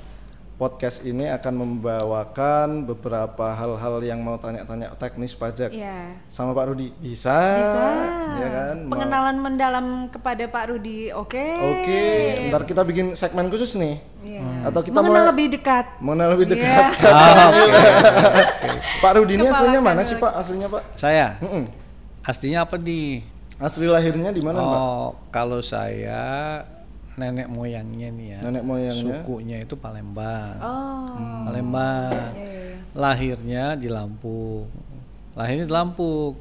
podcast 0.60 1.00
ini 1.02 1.24
akan 1.26 1.54
membawakan 1.56 2.84
beberapa 2.84 3.48
hal-hal 3.50 3.96
yang 4.00 4.20
mau 4.20 4.36
tanya-tanya 4.36 4.92
teknis 4.94 5.32
pajak 5.32 5.72
Iya. 5.72 6.20
sama 6.26 6.52
Pak 6.52 6.64
Rudi. 6.68 6.92
Bisa? 6.94 7.32
Bisa. 7.32 7.86
Ya 8.36 8.48
kan? 8.50 8.76
Mau- 8.84 8.92
Pengenalan 8.92 9.36
mendalam 9.40 9.86
kepada 10.06 10.44
Pak 10.44 10.64
Rudi. 10.68 11.08
Oke. 11.10 11.40
Oke, 11.40 12.02
ntar 12.46 12.62
kita 12.62 12.84
bikin 12.84 13.12
segmen 13.14 13.48
khusus 13.48 13.72
nih. 13.74 14.04
Iya. 14.20 14.44
Atau 14.62 14.84
kita 14.84 15.00
Mengenal 15.00 15.16
mulai 15.16 15.30
lebih 15.32 15.46
dekat. 15.50 15.84
mengenal 15.96 16.28
lebih 16.36 16.46
Iya. 16.46 16.52
dekat. 16.54 16.84
Ah, 17.10 17.48
oke. 17.48 17.80
Pak 19.00 19.12
Rudi 19.16 19.32
ini 19.34 19.46
aslinya 19.46 19.80
mana 19.80 20.04
sih 20.04 20.14
Pak? 20.14 20.32
Aslinya 20.36 20.68
Pak? 20.68 20.82
Saya 20.94 21.40
Mm-mm. 21.40 21.64
aslinya 22.20 22.62
apa 22.62 22.76
di? 22.76 23.24
Asli 23.56 23.84
lahirnya 23.84 24.28
di 24.28 24.40
mana 24.40 24.60
Pak? 24.60 24.76
Oh, 24.76 25.08
kalau 25.28 25.60
saya 25.60 26.60
nenek 27.20 27.46
moyangnya 27.52 28.08
nih 28.08 28.26
ya. 28.32 28.38
Nenek 28.48 28.62
moyangnya. 28.64 29.20
Sukunya 29.20 29.56
itu 29.60 29.76
Palembang. 29.76 30.56
Oh. 30.64 31.44
Palembang. 31.44 32.32
Iya, 32.32 32.40
iya, 32.40 32.60
iya. 32.72 32.76
Lahirnya 32.96 33.64
di 33.76 33.88
Lampung. 33.92 34.64
Lahirnya 35.36 35.68
di 35.68 35.74
Lampung. 35.74 36.40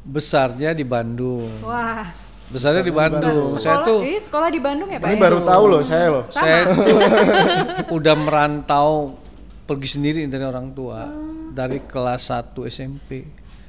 Besarnya 0.00 0.72
di 0.72 0.84
Bandung. 0.88 1.52
Wah. 1.60 2.08
Besarnya 2.48 2.80
di 2.80 2.94
Bandung. 2.94 3.58
Saya 3.60 3.82
Sekolah, 3.82 3.88
tuh 3.90 3.98
eh, 4.06 4.20
sekolah 4.22 4.48
di 4.54 4.60
Bandung 4.62 4.88
ya 4.88 4.98
Pak? 5.02 5.08
Ini 5.10 5.18
ya? 5.18 5.22
baru 5.22 5.38
tahu 5.42 5.64
loh 5.66 5.82
saya 5.82 6.06
loh. 6.08 6.24
saya 6.30 6.62
tuh 6.70 6.86
udah 8.00 8.14
merantau 8.14 9.18
pergi 9.66 9.98
sendiri 9.98 10.22
dari 10.30 10.46
orang 10.46 10.70
tua 10.70 11.10
dari 11.50 11.82
kelas 11.82 12.30
1 12.30 12.54
SMP. 12.70 13.26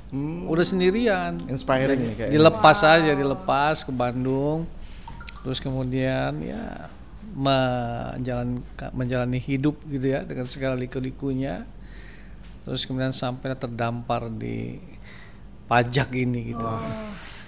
Hmm, 0.08 0.48
Udah 0.48 0.64
sendirian. 0.64 1.36
inspiring 1.52 2.00
nih 2.00 2.16
kayak. 2.16 2.32
Dilepas 2.32 2.80
aja, 2.80 3.12
dilepas 3.12 3.84
ke 3.84 3.92
Bandung. 3.92 4.64
Terus 5.48 5.64
kemudian 5.64 6.44
ya 6.44 6.92
menjalani 7.32 8.60
menjalani 8.92 9.40
hidup 9.40 9.80
gitu 9.88 10.12
ya 10.12 10.28
dengan 10.28 10.44
segala 10.52 10.76
liku-likunya. 10.76 11.64
Terus 12.68 12.84
kemudian 12.84 13.16
sampai 13.16 13.56
terdampar 13.56 14.28
di 14.28 14.76
pajak 15.72 16.12
ini 16.20 16.52
gitu. 16.52 16.68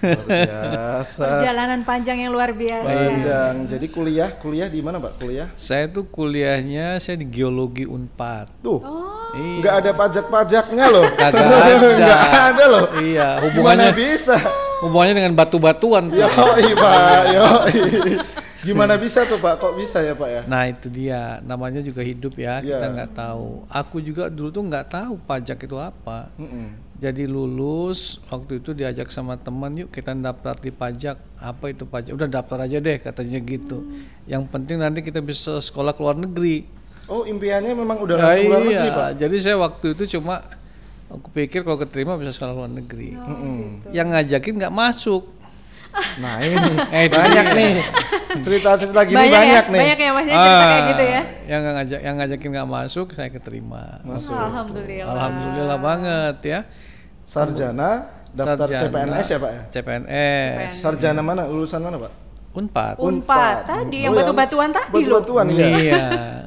Luar 0.00 0.24
biasa. 0.24 1.24
Perjalanan 1.28 1.84
panjang 1.84 2.24
yang 2.24 2.32
luar 2.32 2.56
biasa. 2.56 2.88
Panjang. 2.88 3.54
Jadi 3.68 3.86
kuliah, 3.92 4.32
kuliah 4.32 4.72
di 4.72 4.80
mana, 4.80 4.96
Pak? 4.96 5.20
Kuliah? 5.20 5.52
Saya 5.60 5.92
tuh 5.92 6.08
kuliahnya 6.08 6.96
saya 7.04 7.20
di 7.20 7.28
geologi 7.28 7.84
Unpad. 7.84 8.64
Tuh. 8.64 8.80
Iya. 9.36 9.60
Nggak 9.60 9.74
ada 9.76 9.90
pajak-pajaknya 9.92 10.84
loh. 10.88 11.04
Kagak 11.20 11.44
ada. 11.44 11.88
Nggak 12.00 12.22
ada 12.32 12.64
loh. 12.64 12.84
Iya, 12.96 13.28
Gimana 13.28 13.44
hubungannya 13.44 13.92
bisa? 13.92 14.40
Hubungannya 14.82 15.14
dengan 15.16 15.34
batu-batuan. 15.34 16.08
Yoi, 16.08 16.72
Pak. 16.74 17.22
Yoi. 17.36 17.80
Gimana 18.60 19.00
bisa 19.00 19.24
tuh, 19.24 19.40
Pak? 19.40 19.56
Kok 19.56 19.72
bisa 19.72 20.04
ya, 20.04 20.12
Pak 20.12 20.28
ya? 20.28 20.42
Nah 20.44 20.68
itu 20.68 20.92
dia, 20.92 21.40
namanya 21.40 21.80
juga 21.80 22.04
hidup 22.04 22.36
ya, 22.36 22.60
Iya. 22.60 22.76
kita 22.76 22.86
nggak 22.92 23.10
tahu. 23.16 23.64
Aku 23.66 24.04
juga 24.04 24.28
dulu 24.28 24.52
tuh 24.52 24.64
nggak 24.68 24.86
tahu 24.92 25.16
pajak 25.24 25.64
itu 25.64 25.76
apa. 25.80 26.28
Mm-mm. 26.36 26.76
Jadi 27.00 27.24
lulus 27.24 28.20
waktu 28.28 28.60
itu 28.60 28.76
diajak 28.76 29.08
sama 29.08 29.40
teman, 29.40 29.72
yuk 29.72 29.88
kita 29.88 30.12
daftar 30.12 30.52
di 30.60 30.68
pajak. 30.68 31.16
Apa 31.40 31.72
itu 31.72 31.88
pajak? 31.88 32.12
Udah 32.12 32.28
daftar 32.28 32.60
aja 32.60 32.76
deh 32.76 33.00
katanya 33.00 33.40
gitu. 33.40 33.80
Yang 34.28 34.44
penting 34.52 34.76
nanti 34.76 35.00
kita 35.00 35.24
bisa 35.24 35.56
sekolah 35.56 35.96
ke 35.96 36.00
luar 36.04 36.20
negeri. 36.20 36.68
Oh, 37.08 37.24
impiannya 37.24 37.72
memang 37.72 38.04
udah 38.04 38.14
Nah, 38.14 38.22
langsung 38.28 38.52
luar 38.52 38.60
iya. 38.60 38.68
negeri, 38.68 38.88
Pak? 38.92 39.10
Jadi 39.16 39.36
saya 39.40 39.56
waktu 39.56 39.86
itu 39.96 40.20
cuma 40.20 40.44
aku 41.10 41.26
pikir 41.28 41.60
kalau 41.60 41.76
keterima 41.76 42.14
bisa 42.14 42.30
sekolah 42.30 42.54
luar 42.54 42.70
negeri. 42.70 43.12
Oh, 43.12 43.26
Mm-mm. 43.26 43.60
Yang 43.90 44.06
ngajakin 44.08 44.54
nggak 44.56 44.72
masuk. 44.72 45.24
Nah 46.16 46.38
ini 46.46 46.54
Eh, 46.88 47.10
banyak 47.10 47.46
nih 47.50 47.72
cerita-cerita 48.38 49.02
gini 49.02 49.18
banyak, 49.18 49.34
banyak, 49.34 49.64
ya, 49.66 49.72
nih. 49.74 49.80
banyak 49.82 49.98
ya 49.98 50.10
masnya 50.14 50.34
cerita 50.36 50.64
kayak 50.64 50.84
gitu 50.86 51.02
ya. 51.02 51.18
Ah, 51.18 51.24
Yang 51.44 51.60
ngajak, 51.66 52.00
yang 52.00 52.14
ngajakin 52.14 52.48
nggak 52.54 52.68
masuk, 52.70 53.06
saya 53.10 53.28
keterima. 53.28 53.82
Masuk. 54.00 54.30
Alhamdulillah. 54.32 55.10
Alhamdulillah 55.10 55.78
banget 55.78 56.36
ya. 56.46 56.60
Sarjana 57.22 57.90
daftar 58.30 58.66
Sarjana. 58.68 58.82
CPNS 58.86 59.26
ya 59.26 59.38
Pak 59.38 59.50
ya? 59.50 59.62
CPNS. 59.68 60.70
Sarjana 60.78 61.20
mana? 61.20 61.42
Lulusan 61.44 61.82
mana 61.82 61.98
Pak? 61.98 62.12
Unpad. 62.50 62.94
Unpad 62.98 63.56
tadi 63.64 63.98
yang 64.02 64.10
Oh, 64.10 64.16
batu-batuan 64.16 64.70
tadi 64.70 64.90
loh. 65.02 65.22
Batu-batuan 65.22 65.46
iya. 65.50 65.66
Iya. 65.70 66.04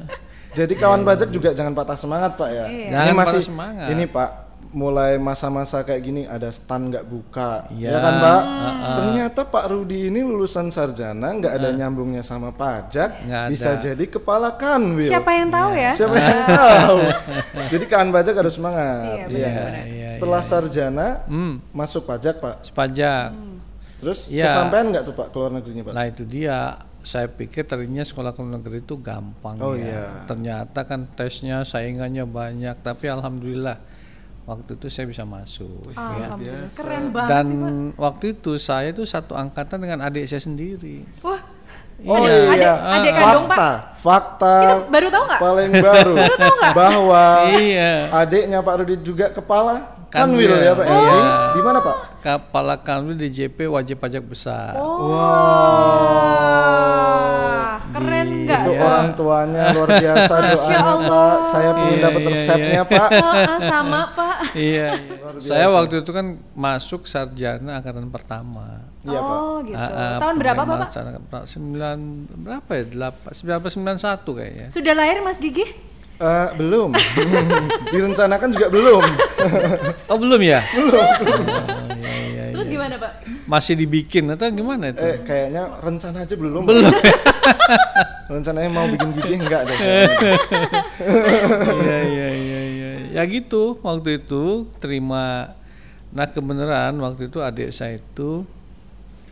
Jadi 0.58 0.72
kawan 0.72 1.02
pajak 1.02 1.28
juga 1.28 1.50
jangan 1.50 1.72
patah 1.72 1.96
semangat 1.96 2.36
Pak 2.36 2.48
ya. 2.48 2.64
Iya. 2.64 2.88
Ini 3.02 3.12
masih 3.12 3.40
patah 3.40 3.44
semangat. 3.44 3.86
ini 3.90 4.04
Pak 4.06 4.30
mulai 4.74 5.16
masa-masa 5.16 5.80
kayak 5.80 6.02
gini 6.02 6.22
ada 6.24 6.50
stand 6.50 6.90
nggak 6.90 7.06
buka, 7.06 7.70
Iya. 7.70 7.94
ya 7.94 7.98
kan 8.00 8.14
Pak? 8.18 8.42
Heeh. 8.42 8.94
Ternyata 8.96 9.40
Pak 9.44 9.64
Rudi 9.70 10.10
ini 10.10 10.20
lulusan 10.20 10.68
sarjana 10.68 11.30
nggak 11.30 11.54
ada 11.54 11.70
nyambungnya 11.70 12.20
sama 12.20 12.50
pajak, 12.50 13.22
Nggak 13.22 13.44
bisa 13.48 13.70
ada. 13.72 13.82
jadi 13.84 14.04
kepala 14.04 14.50
kanwil. 14.52 15.06
Siapa 15.06 15.30
yang 15.30 15.48
tahu 15.48 15.70
ya? 15.72 15.92
Siapa 15.94 16.16
yang 16.16 16.42
tahu? 16.44 16.98
Jadi 17.70 17.84
kawan 17.86 18.10
pajak 18.10 18.34
harus 18.34 18.52
semangat. 18.52 19.06
Iya, 19.06 19.24
Iya. 19.24 19.26
benar-benar. 19.30 19.84
Iya, 19.86 20.08
Setelah 20.10 20.42
sarjana 20.42 21.08
Hmm, 21.24 21.54
masuk 21.70 22.02
pajak 22.04 22.34
Pak. 22.36 22.66
sepajak. 22.66 23.30
Terus 23.96 24.26
Iya. 24.26 24.50
kesampaian 24.50 24.86
nggak 24.90 25.04
tuh 25.04 25.14
Pak 25.14 25.26
ke 25.30 25.36
luar 25.38 25.52
negerinya 25.52 25.82
Pak? 25.84 25.92
Nah 25.92 26.04
itu 26.04 26.22
dia. 26.24 26.58
Saya 27.00 27.28
pikir 27.28 27.62
tadinya 27.62 28.00
sekolah 28.00 28.32
ke 28.32 28.40
luar 28.40 28.56
negeri 28.58 28.80
itu 28.80 28.96
gampang 28.96 29.60
Oh, 29.60 29.76
ya. 29.76 29.84
iya. 29.84 30.04
Ternyata 30.24 30.82
kan 30.82 31.04
tesnya 31.06 31.60
saingannya 31.62 32.24
banyak. 32.24 32.80
Tapi 32.80 33.06
alhamdulillah 33.06 33.76
waktu 34.44 34.70
itu 34.74 34.86
saya 34.86 35.04
bisa 35.04 35.22
masuk. 35.22 35.88
ya. 35.88 35.96
Alhamdulillah. 35.96 36.68
Keren 36.70 37.02
banget 37.10 37.28
Dan 37.28 37.44
sih, 37.44 37.56
Pak. 37.56 37.70
waktu 37.96 38.24
itu 38.32 38.50
saya 38.56 38.86
itu 38.88 39.02
satu 39.02 39.32
angkatan 39.32 39.78
dengan 39.78 39.98
adik 40.00 40.24
saya 40.24 40.38
sendiri. 40.38 41.02
Wah, 41.20 41.40
Oh 41.96 42.18
Adik- 42.18 42.58
iya, 42.58 42.74
adik- 42.74 42.90
adik 42.90 43.12
kandung, 43.14 43.46
Pak. 43.46 43.54
fakta, 43.54 43.70
fakta 43.96 44.54
kita 44.58 44.74
baru 44.90 45.06
tahu 45.08 45.24
nggak? 45.24 45.40
paling 45.40 45.70
baru 45.86 46.14
bahwa 46.74 47.24
Iya. 47.54 47.92
adiknya 48.12 48.58
Pak 48.60 48.74
Rudi 48.76 48.94
juga 49.00 49.26
kepala 49.30 49.74
Kanwil. 50.10 50.44
kanwil 50.44 50.52
ya 50.60 50.72
Pak. 50.74 50.84
ya? 50.84 50.92
Iya. 50.92 51.14
Di, 51.14 51.20
di 51.54 51.60
mana 51.62 51.78
Pak? 51.80 51.96
Kepala 52.20 52.76
kanwil 52.76 53.16
di 53.16 53.30
JP 53.30 53.68
wajib 53.68 53.96
pajak 53.96 54.20
besar. 54.22 54.74
Oh. 54.74 55.06
Wow. 55.06 55.14
Orang 58.84 59.08
tuanya 59.16 59.62
luar 59.72 59.90
biasa 59.96 60.34
doanya 60.52 60.92
Pak. 61.08 61.36
Saya 61.48 61.70
pengen 61.72 61.94
Iya, 61.94 62.04
dapat 62.04 62.20
iya, 62.20 62.30
resepnya 62.30 62.82
Pak. 62.84 63.08
Oh, 63.14 63.32
ah, 63.32 63.58
sama 63.60 64.00
Pak. 64.12 64.36
iya. 64.70 64.88
Saya 65.40 65.66
waktu 65.72 65.94
itu 66.04 66.10
kan 66.12 66.26
masuk 66.52 67.08
sarjana 67.08 67.80
angkatan 67.80 68.08
pertama. 68.12 68.84
Iya 69.04 69.20
Pak. 69.20 69.38
Oh 69.40 69.56
gitu. 69.64 69.76
Ah, 69.78 69.90
ah, 69.90 70.16
Tahun 70.20 70.36
berapa 70.38 70.62
Bapak? 70.62 70.88
Sembilan 71.48 71.96
berapa 72.44 72.70
ya? 72.76 72.84
Delapan, 72.86 73.30
sembilan 73.68 73.96
satu 73.96 74.30
kayaknya. 74.36 74.66
Sudah 74.70 74.94
lahir 74.94 75.24
Mas 75.24 75.40
Gigi? 75.40 75.94
Eh, 76.14 76.48
belum. 76.54 76.94
Direncanakan 77.94 78.48
juga 78.54 78.66
belum. 78.70 79.02
Oh 80.06 80.14
belum 80.14 80.40
ya? 80.40 80.62
belum. 80.70 81.04
Gimana 82.94 83.10
Pak? 83.10 83.12
Masih 83.46 83.74
dibikin 83.74 84.24
atau 84.30 84.46
gimana 84.50 84.84
itu? 84.94 85.02
Eh, 85.02 85.18
kayaknya 85.26 85.62
rencana 85.82 86.18
aja 86.22 86.34
belum. 86.38 86.62
belum. 86.64 86.94
Rencananya 88.32 88.70
mau 88.70 88.86
bikin 88.88 89.10
gigi 89.18 89.34
enggak 89.36 89.68
deh. 89.68 89.78
Iya 91.84 91.98
iya 92.06 92.28
iya 92.32 92.60
iya. 92.70 92.90
Ya 93.20 93.22
gitu 93.26 93.78
waktu 93.82 94.22
itu 94.22 94.70
terima. 94.78 95.54
Nah 96.14 96.30
kebenaran 96.30 96.94
waktu 97.02 97.26
itu 97.26 97.42
adik 97.42 97.74
saya 97.74 97.98
itu 97.98 98.46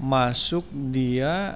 masuk 0.03 0.67
dia 0.91 1.55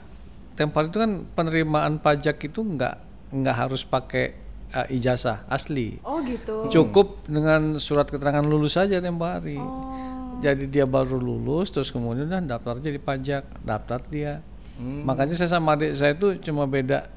tempat 0.54 0.88
itu 0.88 1.02
kan 1.02 1.26
penerimaan 1.34 1.98
pajak 1.98 2.38
itu 2.46 2.62
nggak 2.62 2.94
nggak 3.34 3.56
harus 3.58 3.82
pakai 3.82 4.38
eh, 4.70 4.96
ijazah 4.96 5.44
asli. 5.50 5.98
Oh 6.06 6.22
gitu. 6.22 6.70
Cukup 6.70 7.26
dengan 7.26 7.76
surat 7.82 8.06
keterangan 8.06 8.46
lulus 8.46 8.78
saja 8.78 9.02
tempo 9.02 9.26
hari. 9.26 9.58
Oh. 9.58 10.05
Jadi 10.40 10.68
dia 10.68 10.84
baru 10.84 11.16
lulus 11.16 11.72
terus 11.72 11.88
kemudian 11.88 12.28
udah 12.28 12.44
daftar 12.44 12.76
aja 12.76 12.90
di 12.92 13.00
pajak, 13.00 13.44
daftar 13.64 14.00
dia. 14.08 14.44
Hmm. 14.76 15.08
Makanya 15.08 15.34
saya 15.34 15.56
sama 15.56 15.74
adik 15.74 15.96
saya 15.96 16.12
itu 16.12 16.36
cuma 16.44 16.68
beda 16.68 17.08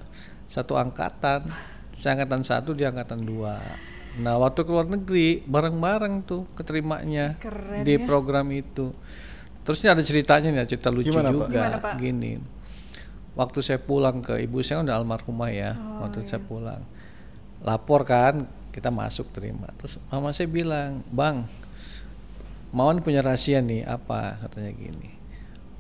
satu 0.48 0.80
angkatan. 0.80 1.48
Saya 2.00 2.16
angkatan 2.16 2.42
satu, 2.48 2.72
dia 2.72 2.90
angkatan 2.96 3.20
dua. 3.28 3.60
Nah 4.18 4.40
waktu 4.40 4.64
ke 4.64 4.72
luar 4.72 4.88
negeri 4.88 5.44
bareng-bareng 5.44 6.24
tuh 6.26 6.48
keterimanya 6.56 7.36
Keren 7.38 7.84
di 7.84 8.00
ya. 8.00 8.04
program 8.08 8.48
itu. 8.56 8.96
Terus 9.68 9.86
ini 9.86 9.90
ada 9.92 10.02
ceritanya 10.02 10.50
nih, 10.50 10.66
cerita 10.66 10.90
lucu 10.90 11.14
Gimana, 11.14 11.30
Pak? 11.30 11.36
juga. 11.36 11.48
Gimana, 11.52 11.78
Pak? 11.78 11.94
Gini, 12.02 12.32
waktu 13.38 13.60
saya 13.62 13.78
pulang 13.78 14.24
ke 14.26 14.42
ibu 14.42 14.64
saya 14.66 14.82
udah 14.82 14.98
almarhumah 14.98 15.52
ya. 15.54 15.78
Oh, 15.78 16.08
waktu 16.08 16.26
iya. 16.26 16.28
saya 16.34 16.42
pulang, 16.42 16.82
lapor 17.62 18.02
kan, 18.08 18.50
kita 18.74 18.90
masuk 18.90 19.30
terima. 19.30 19.70
Terus 19.78 20.02
mama 20.10 20.34
saya 20.34 20.50
bilang, 20.50 21.06
bang, 21.14 21.46
Mawan 22.70 23.02
punya 23.02 23.26
rahasia 23.26 23.66
nih 23.66 23.82
apa 23.86 24.38
katanya 24.46 24.72
gini. 24.78 25.10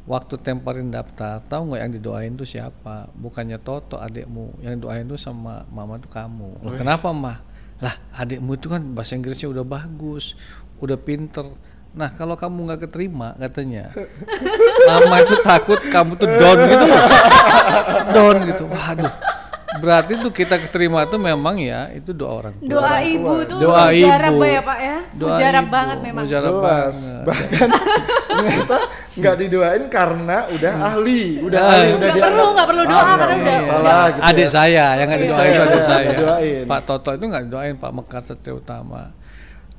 Waktu 0.09 0.41
temporin 0.41 0.89
daftar, 0.89 1.37
tahu 1.45 1.69
nggak 1.69 1.81
yang 1.85 1.93
didoain 1.93 2.33
tuh 2.33 2.49
siapa? 2.49 3.13
Bukannya 3.13 3.61
Toto 3.61 4.01
adikmu, 4.01 4.57
yang 4.65 4.81
doain 4.81 5.05
tuh 5.05 5.21
sama 5.21 5.69
mama 5.69 6.01
tuh 6.01 6.09
kamu. 6.09 6.65
Loh, 6.65 6.73
kenapa 6.73 7.13
mah? 7.13 7.45
Lah 7.77 7.93
adikmu 8.17 8.57
itu 8.57 8.73
kan 8.73 8.81
bahasa 8.97 9.13
Inggrisnya 9.13 9.53
udah 9.53 9.61
bagus, 9.61 10.33
udah 10.81 10.97
pinter. 10.97 11.53
Nah 11.93 12.09
kalau 12.17 12.33
kamu 12.33 12.73
nggak 12.73 12.89
keterima 12.89 13.37
katanya, 13.37 13.93
mama 14.89 15.21
itu 15.21 15.35
takut 15.45 15.77
kamu 15.93 16.17
tuh 16.17 16.25
down 16.25 16.57
gitu, 16.57 16.85
loh. 16.89 17.05
down 18.17 18.35
gitu. 18.49 18.63
Waduh, 18.65 19.13
berarti 19.79 20.13
tuh 20.15 20.29
kita 20.29 20.55
keterima 20.59 21.03
tuh 21.03 21.17
memang 21.17 21.55
ya 21.57 21.87
itu 21.89 22.11
doa 22.11 22.31
orang 22.37 22.53
tua. 22.53 22.69
Doa 22.69 22.95
ibu 23.01 23.33
tuh 23.43 23.57
Doa 23.57 23.83
mujarab 23.87 24.31
ibu. 24.31 24.43
ya 24.45 24.61
Pak 24.61 24.79
ya. 24.79 24.97
Doa 25.11 25.29
Mujarab 25.29 25.63
ibu, 25.63 25.71
banget 25.71 25.97
memang. 25.99 26.23
mujarab 26.23 26.51
Jelas. 26.51 26.95
banget. 26.97 27.23
Bahkan 27.25 27.69
ternyata 28.29 28.77
nggak 29.11 29.35
didoain 29.37 29.83
karena 29.89 30.37
udah 30.49 30.73
ahli, 30.85 31.23
udah 31.41 31.59
Ah. 31.59 31.69
ahli, 31.71 31.87
udah 31.89 31.97
Nggak 31.97 32.13
dianggap. 32.13 32.29
perlu, 32.29 32.45
nggak 32.49 32.67
perlu 32.67 32.83
doa, 32.83 32.93
nggak 32.95 33.17
karena 33.19 33.35
udah- 33.35 33.61
salah 33.65 34.03
gitu 34.07 34.23
adik 34.23 34.39
ya. 34.41 34.49
saya 34.49 34.85
yang 34.93 35.07
nggak 35.07 35.21
didoain 35.21 35.39
saya, 35.41 35.49
itu 35.49 35.63
adik 35.65 35.75
ya, 35.75 35.83
saya. 35.83 36.59
Pak 36.65 36.81
Toto 36.83 37.09
itu 37.11 37.23
nggak 37.25 37.43
didoain 37.45 37.75
Pak 37.75 37.91
Mekar 37.91 38.21
Satria 38.21 38.53
Utama. 38.53 39.03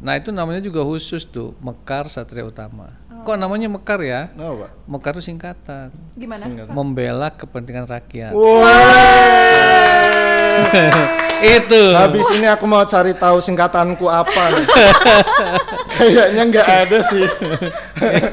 Nah 0.01 0.17
itu 0.17 0.33
namanya 0.33 0.65
juga 0.65 0.81
khusus 0.81 1.29
tuh 1.29 1.53
Mekar 1.61 2.09
Satria 2.09 2.49
Utama. 2.49 2.89
Kok 3.21 3.37
namanya 3.37 3.69
Mekar 3.69 4.01
ya? 4.01 4.33
Nah, 4.33 4.57
Pak. 4.57 4.71
Mekar 4.89 5.13
itu 5.21 5.29
singkatan. 5.29 5.93
Gimana? 6.17 6.49
Singkat. 6.49 6.73
Membela 6.73 7.29
kepentingan 7.29 7.85
rakyat. 7.85 8.33
itu. 11.61 11.83
Habis 11.93 12.33
ini 12.33 12.49
aku 12.49 12.65
mau 12.65 12.81
cari 12.89 13.13
tahu 13.13 13.45
singkatanku 13.45 14.09
apa 14.09 14.57
nih. 14.57 14.65
Kayaknya 16.01 16.43
nggak 16.49 16.69
ada 16.89 17.05
sih. 17.05 17.29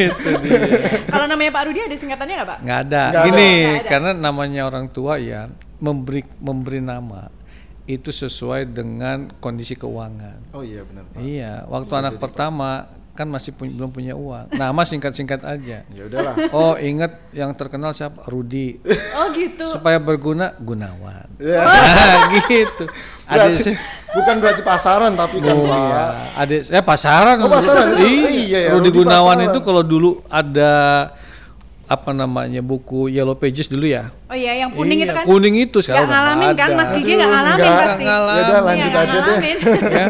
itu 0.07 0.29
dia. 0.39 0.59
Kalau 1.11 1.27
namanya 1.27 1.51
Pak 1.51 1.67
Rudi 1.67 1.83
ada 1.83 1.99
singkatannya 1.99 2.39
nggak 2.39 2.47
Pak? 2.47 2.63
Nggak 2.63 2.79
ada. 2.87 3.03
Ada. 3.11 3.27
Gini, 3.27 3.83
ada. 3.83 3.91
karena 3.91 4.15
namanya 4.15 4.71
orang 4.71 4.87
tua 4.87 5.19
ya 5.19 5.51
memberi 5.83 6.23
memberi 6.39 6.79
nama 6.81 7.36
itu 7.87 8.09
sesuai 8.09 8.67
dengan 8.67 9.31
kondisi 9.37 9.73
keuangan. 9.73 10.51
Oh 10.51 10.59
iya 10.59 10.83
benar. 10.83 11.07
Pak. 11.07 11.17
Iya, 11.17 11.53
waktu 11.65 11.93
anak 11.95 12.13
pertama 12.17 12.85
kan 13.13 13.25
masih 13.25 13.49
pun- 13.49 13.71
belum 13.71 13.89
punya 13.89 14.13
uang. 14.13 14.53
Nama 14.53 14.81
singkat-singkat 14.83 15.41
aja. 15.41 15.81
Ya 15.87 16.03
udahlah. 16.03 16.35
Oh, 16.51 16.75
ingat 16.75 17.17
yang 17.31 17.49
terkenal 17.51 17.89
siapa? 17.89 18.21
Rudi. 18.25 18.77
Oh 19.15 19.31
gitu. 19.31 19.65
Supaya 19.65 19.97
berguna 19.97 20.53
Gunawan. 20.53 21.25
Ya. 21.37 21.63
Nah, 21.63 22.27
gitu. 22.45 22.85
Adik 23.25 23.25
Berarti, 23.25 23.61
saya 23.65 23.75
bukan 24.13 24.35
berarti 24.37 24.61
pasaran 24.61 25.11
tapi 25.13 25.37
kan 25.39 25.51
Oh 25.51 25.65
Pak. 25.65 25.79
iya, 25.81 26.03
adik 26.37 26.61
saya 26.63 26.81
pasaran. 26.81 27.35
Oh, 27.39 27.49
pasaran 27.49 27.85
itu? 27.91 28.05
Iya, 28.05 28.29
Iya 28.29 28.59
ya, 28.61 28.69
Rudi 28.71 28.87
Rudi 28.87 28.99
Gunawan 28.99 29.35
pasaran. 29.35 29.49
itu 29.49 29.59
kalau 29.61 29.81
dulu 29.81 30.09
ada 30.29 30.71
apa 31.87 32.11
namanya 32.11 32.59
buku 32.59 33.07
Yellow 33.07 33.33
Pages 33.33 33.65
dulu 33.65 33.87
ya. 33.87 34.11
Oh 34.27 34.35
iya, 34.35 34.59
yang 34.59 34.75
kuning 34.75 34.99
Iya, 34.99 35.07
itu 35.07 35.13
kan. 35.15 35.23
kuning 35.23 35.55
itu 35.57 35.77
sekarang 35.79 36.03
nggak 36.03 36.19
ngalamin 36.19 36.47
kan, 36.51 36.67
ada. 36.67 36.75
Mas 36.75 36.89
Gigi 36.91 37.07
Aduh, 37.07 37.15
nggak 37.15 37.31
ngalamin 37.31 37.55
nggak. 37.57 37.79
pasti. 37.79 38.03
Ya 38.03 38.07
ngalamin. 38.11 38.61
lanjut 38.61 38.91
Iya, 38.91 38.99
aja 38.99 39.17
deh. 39.17 39.39
ya. 39.95 40.07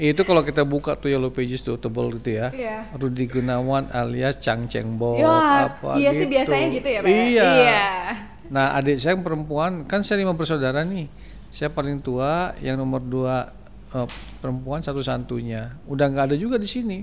Itu 0.00 0.22
kalau 0.22 0.40
kita 0.40 0.62
buka 0.62 0.94
tuh 0.94 1.08
Yellow 1.08 1.28
Pages 1.28 1.60
tuh 1.60 1.76
tebal 1.76 2.14
gitu 2.14 2.30
ya. 2.32 2.48
Iya. 2.48 2.76
Rudi 2.94 3.26
Gunawan 3.26 3.90
alias 3.90 4.38
Chang 4.38 4.64
Cheng 4.64 4.96
Bo 4.96 5.12
Ya, 5.14 5.66
apa 5.68 5.98
iya 5.98 6.10
sih 6.10 6.24
gitu. 6.24 6.32
biasanya 6.32 6.66
gitu 6.72 6.88
ya, 6.88 6.98
Pak. 6.98 7.06
ya? 7.06 7.18
Iya. 7.18 7.44
Iya. 7.44 7.84
Nah, 8.48 8.66
adik 8.72 8.96
saya 8.96 9.12
yang 9.12 9.22
perempuan 9.22 9.82
kan 9.84 10.00
saya 10.00 10.18
lima 10.18 10.32
bersaudara 10.32 10.80
nih. 10.82 11.10
Saya 11.50 11.68
paling 11.68 11.98
tua, 11.98 12.54
yang 12.58 12.74
nomor 12.76 12.98
dua 12.98 13.50
eh, 13.90 14.06
perempuan 14.38 14.78
satu 14.78 14.98
santunya. 15.00 15.74
Udah 15.84 16.06
nggak 16.06 16.24
ada 16.30 16.36
juga 16.36 16.54
di 16.54 16.64
sini. 16.64 17.02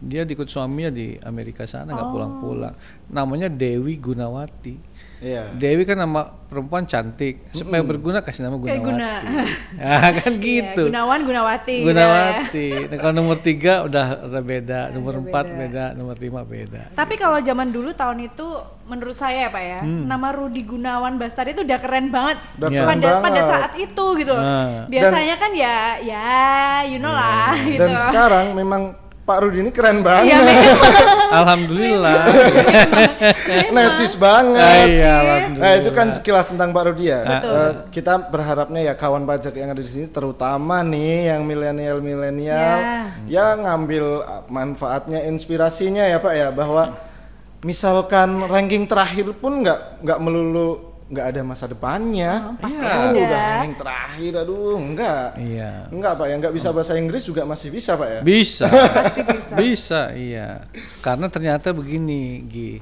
Dia 0.00 0.22
diikut 0.22 0.46
suaminya 0.46 0.88
di 0.88 1.18
Amerika 1.18 1.64
sana 1.64 1.90
nggak 1.90 2.08
pulang-pulang. 2.08 2.74
Namanya 3.08 3.46
Dewi 3.46 3.98
Gunawati. 3.98 4.74
Iya. 5.18 5.50
Dewi 5.50 5.82
kan 5.82 5.98
nama 5.98 6.22
perempuan 6.22 6.86
cantik. 6.86 7.50
Supaya 7.50 7.82
berguna 7.82 8.22
kasih 8.22 8.46
nama 8.46 8.54
Kayak 8.56 8.78
Gunawati. 8.78 9.26
Guna. 9.26 9.42
Ya, 9.74 9.98
kan 10.20 10.32
Iya, 10.32 10.38
gitu. 10.40 10.82
Gunawan 10.86 11.20
Gunawati. 11.20 11.74
ya. 11.74 11.84
Gunawati. 11.84 12.68
Nah, 12.86 12.96
kalau 12.96 13.14
nomor 13.16 13.36
tiga 13.38 13.82
udah 13.82 14.06
udah 14.24 14.42
beda, 14.44 14.80
nomor 14.88 15.12
udah 15.12 15.22
empat 15.24 15.44
beda. 15.44 15.58
beda, 15.58 15.84
nomor 15.92 16.16
lima 16.16 16.42
beda. 16.42 16.82
Tapi 16.94 17.14
kalau 17.14 17.38
zaman 17.40 17.68
dulu 17.68 17.90
tahun 17.92 18.18
itu 18.24 18.46
menurut 18.86 19.14
saya 19.14 19.44
ya 19.44 19.50
Pak 19.50 19.64
ya, 19.64 19.80
Hmm. 19.80 20.06
nama 20.06 20.30
Rudi 20.30 20.62
Gunawan 20.62 21.18
Bastari 21.18 21.50
itu 21.50 21.60
udah 21.60 21.78
keren 21.78 22.08
banget 22.08 22.38
Udah 22.54 22.68
Iya. 22.68 22.78
keren 22.78 22.88
pada 22.94 23.08
pada 23.10 23.20
banget. 23.34 23.44
saat 23.44 23.72
itu 23.74 24.04
gitu. 24.16 24.32
Nah. 24.32 24.86
Biasanya 24.86 25.34
kan 25.36 25.50
ya 25.52 25.76
ya 25.98 26.28
you 26.86 26.96
know 26.96 27.10
lah 27.10 27.58
gitu. 27.58 27.82
Dan 27.82 27.98
sekarang 27.98 28.54
memang 28.54 28.94
Pak 29.28 29.44
Rudi 29.44 29.60
ini 29.60 29.68
keren 29.68 30.00
banget. 30.00 30.32
Iya, 30.32 30.38
memang. 30.40 30.80
Alhamdulillah. 31.44 32.16
Necis 33.76 34.16
Ah, 34.16 34.20
banget. 34.24 34.86
iya, 34.88 35.16
Nah 35.52 35.70
itu 35.76 35.92
kan 35.92 36.08
sekilas 36.08 36.48
tentang 36.48 36.72
Pak 36.72 36.84
Rudi 36.88 37.12
ya. 37.12 37.20
Betul. 37.28 37.52
Eh, 37.52 37.72
kita 37.92 38.32
berharapnya 38.32 38.80
ya 38.88 38.94
kawan 38.96 39.28
pajak 39.28 39.52
yang 39.52 39.76
ada 39.76 39.84
di 39.84 39.90
sini, 39.92 40.08
terutama 40.08 40.80
nih 40.80 41.36
yang 41.36 41.44
milenial-milenial, 41.44 42.76
ya 43.28 43.52
ngambil 43.60 44.24
uh, 44.24 44.42
manfaatnya, 44.48 45.28
inspirasinya 45.28 46.08
ya 46.08 46.16
Pak 46.24 46.32
ya, 46.32 46.48
bahwa 46.48 46.96
misalkan 47.60 48.48
ranking 48.48 48.88
terakhir 48.88 49.28
pun 49.36 49.60
nggak 49.60 50.00
nggak 50.00 50.18
melulu 50.24 50.87
nggak 51.08 51.26
ada 51.32 51.40
masa 51.40 51.64
depannya. 51.64 52.52
pasti 52.60 52.76
Iya. 52.78 52.92
Oh, 52.92 53.08
ada. 53.08 53.16
udah 53.16 53.40
ranking 53.56 53.76
terakhir, 53.76 54.32
aduh 54.44 54.76
enggak. 54.76 55.26
Iya. 55.40 55.72
Enggak 55.88 56.12
Pak 56.14 56.26
ya, 56.28 56.34
nggak 56.36 56.54
bisa 56.54 56.68
bahasa 56.68 56.92
Inggris 56.94 57.24
juga 57.24 57.42
masih 57.42 57.68
bisa 57.72 57.96
Pak 57.96 58.08
ya. 58.08 58.20
Bisa. 58.20 58.64
Pasti 59.00 59.20
bisa. 59.24 59.54
bisa, 59.56 60.00
iya. 60.12 60.48
Karena 61.00 61.26
ternyata 61.32 61.72
begini, 61.72 62.44
Gi. 62.44 62.72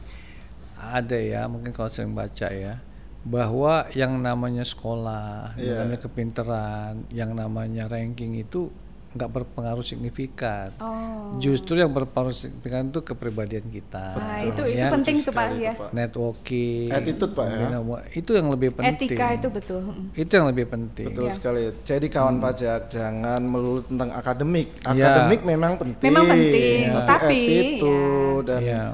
Ada 0.76 1.18
ya, 1.18 1.40
mungkin 1.46 1.70
kalau 1.70 1.86
sering 1.86 2.14
baca 2.14 2.50
ya, 2.50 2.82
bahwa 3.22 3.86
yang 3.94 4.18
namanya 4.18 4.62
sekolah, 4.62 5.54
yang 5.58 5.66
Iya. 5.66 5.76
namanya 5.82 6.00
kepinteran, 6.02 6.92
yang 7.10 7.30
namanya 7.30 7.86
ranking 7.86 8.38
itu 8.38 8.70
nggak 9.16 9.30
berpengaruh 9.32 9.82
signifikan. 9.82 10.70
Oh. 10.78 11.34
Justru 11.40 11.80
yang 11.80 11.90
berpengaruh 11.90 12.36
signifikan 12.36 12.92
itu 12.92 13.00
kepribadian 13.00 13.66
kita. 13.66 14.14
Nah, 14.14 14.38
itu 14.44 14.62
itu 14.68 14.78
Ya. 14.78 14.92
penting 14.92 15.16
tuh 15.24 15.32
Pak 15.32 15.46
ya. 15.56 15.72
Networking, 15.90 16.92
Attitude, 16.92 17.32
Pak, 17.32 17.46
ya. 17.48 17.68
itu 18.12 18.30
yang 18.36 18.48
lebih 18.52 18.70
penting. 18.76 19.08
Etika 19.08 19.26
itu 19.34 19.48
betul. 19.48 19.80
Itu 20.12 20.32
yang 20.36 20.46
lebih 20.52 20.66
penting. 20.68 21.06
Betul 21.10 21.32
sekali. 21.32 21.72
Jadi 21.82 22.06
kawan 22.12 22.36
pajak 22.38 22.92
jangan 22.92 23.40
melulu 23.40 23.80
tentang 23.88 24.12
akademik. 24.12 24.68
Hmm. 24.84 24.94
Iya. 24.94 25.04
Akademik 25.08 25.40
memang 25.42 25.72
penting. 25.80 26.04
Memang 26.06 26.24
penting, 26.28 26.78
tapi, 26.92 27.06
tapi, 27.08 27.40
attitude 27.40 28.44
dan 28.46 28.60
Iya. 28.62 28.84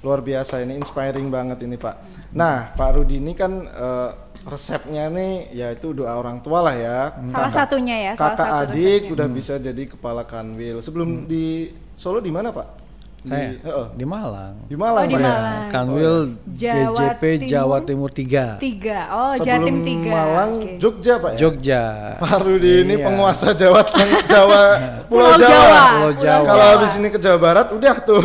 Luar 0.00 0.20
biasa 0.24 0.64
ini 0.64 0.80
inspiring 0.80 1.28
banget 1.28 1.64
ini 1.64 1.76
Pak. 1.76 1.94
Nah 2.32 2.72
Pak 2.72 2.90
Rudi 2.96 3.20
ini 3.20 3.36
kan 3.36 3.52
eh, 3.68 4.10
resepnya 4.48 5.12
nih 5.12 5.52
yaitu 5.52 5.92
doa 5.92 6.16
orang 6.16 6.40
tua 6.40 6.64
lah 6.64 6.76
ya. 6.76 6.98
Salah 7.28 7.52
satunya 7.52 7.96
ya, 8.10 8.12
salah 8.16 8.36
Kakak 8.36 8.48
satu 8.48 8.60
adik 8.72 9.00
resepnya. 9.04 9.12
udah 9.12 9.26
bisa 9.28 9.54
jadi 9.60 9.82
kepala 9.84 10.22
kanwil. 10.24 10.80
Sebelum 10.80 11.28
di 11.28 11.68
Solo 11.92 12.24
di 12.24 12.32
mana 12.32 12.48
Pak? 12.48 12.89
Di, 13.20 13.28
Saya 13.28 13.52
Heeh. 13.52 13.86
di 13.94 14.04
Malang. 14.04 14.54
di 14.64 14.72
Malang 14.74 15.04
Oh, 15.04 15.06
di 15.06 15.12
Pak 15.12 15.20
ya? 15.20 15.28
Malang. 15.28 15.68
Kanwil 15.68 16.14
Jawa 16.50 16.88
JJP 16.88 17.22
Jawa 17.44 17.76
Timur 17.82 18.08
3. 18.08 18.56
Tiga. 18.56 18.98
Oh, 19.10 19.32
Sebelum 19.34 19.44
Jatim 19.44 19.76
tiga. 19.82 20.08
Malang 20.10 20.52
Oke. 20.56 20.72
Jogja 20.76 21.14
Pak 21.16 21.30
ya. 21.30 21.38
Jogja. 21.38 21.82
Pak 22.16 22.32
Rudi 22.40 22.72
ini 22.80 22.94
Iya. 22.94 23.04
penguasa 23.04 23.52
Jawa 23.52 23.80
Jawa 24.24 24.62
Pulau 25.10 25.26
Pulau, 25.26 25.36
Jawa. 25.36 25.52
Jawa. 25.52 25.82
Pulau 25.92 26.12
Jawa. 26.16 26.44
Kalau 26.44 26.64
habis 26.72 26.92
ini 26.94 27.08
ke 27.08 27.18
Jawa 27.18 27.38
Barat 27.38 27.68
udah 27.68 27.96
tuh. 28.00 28.20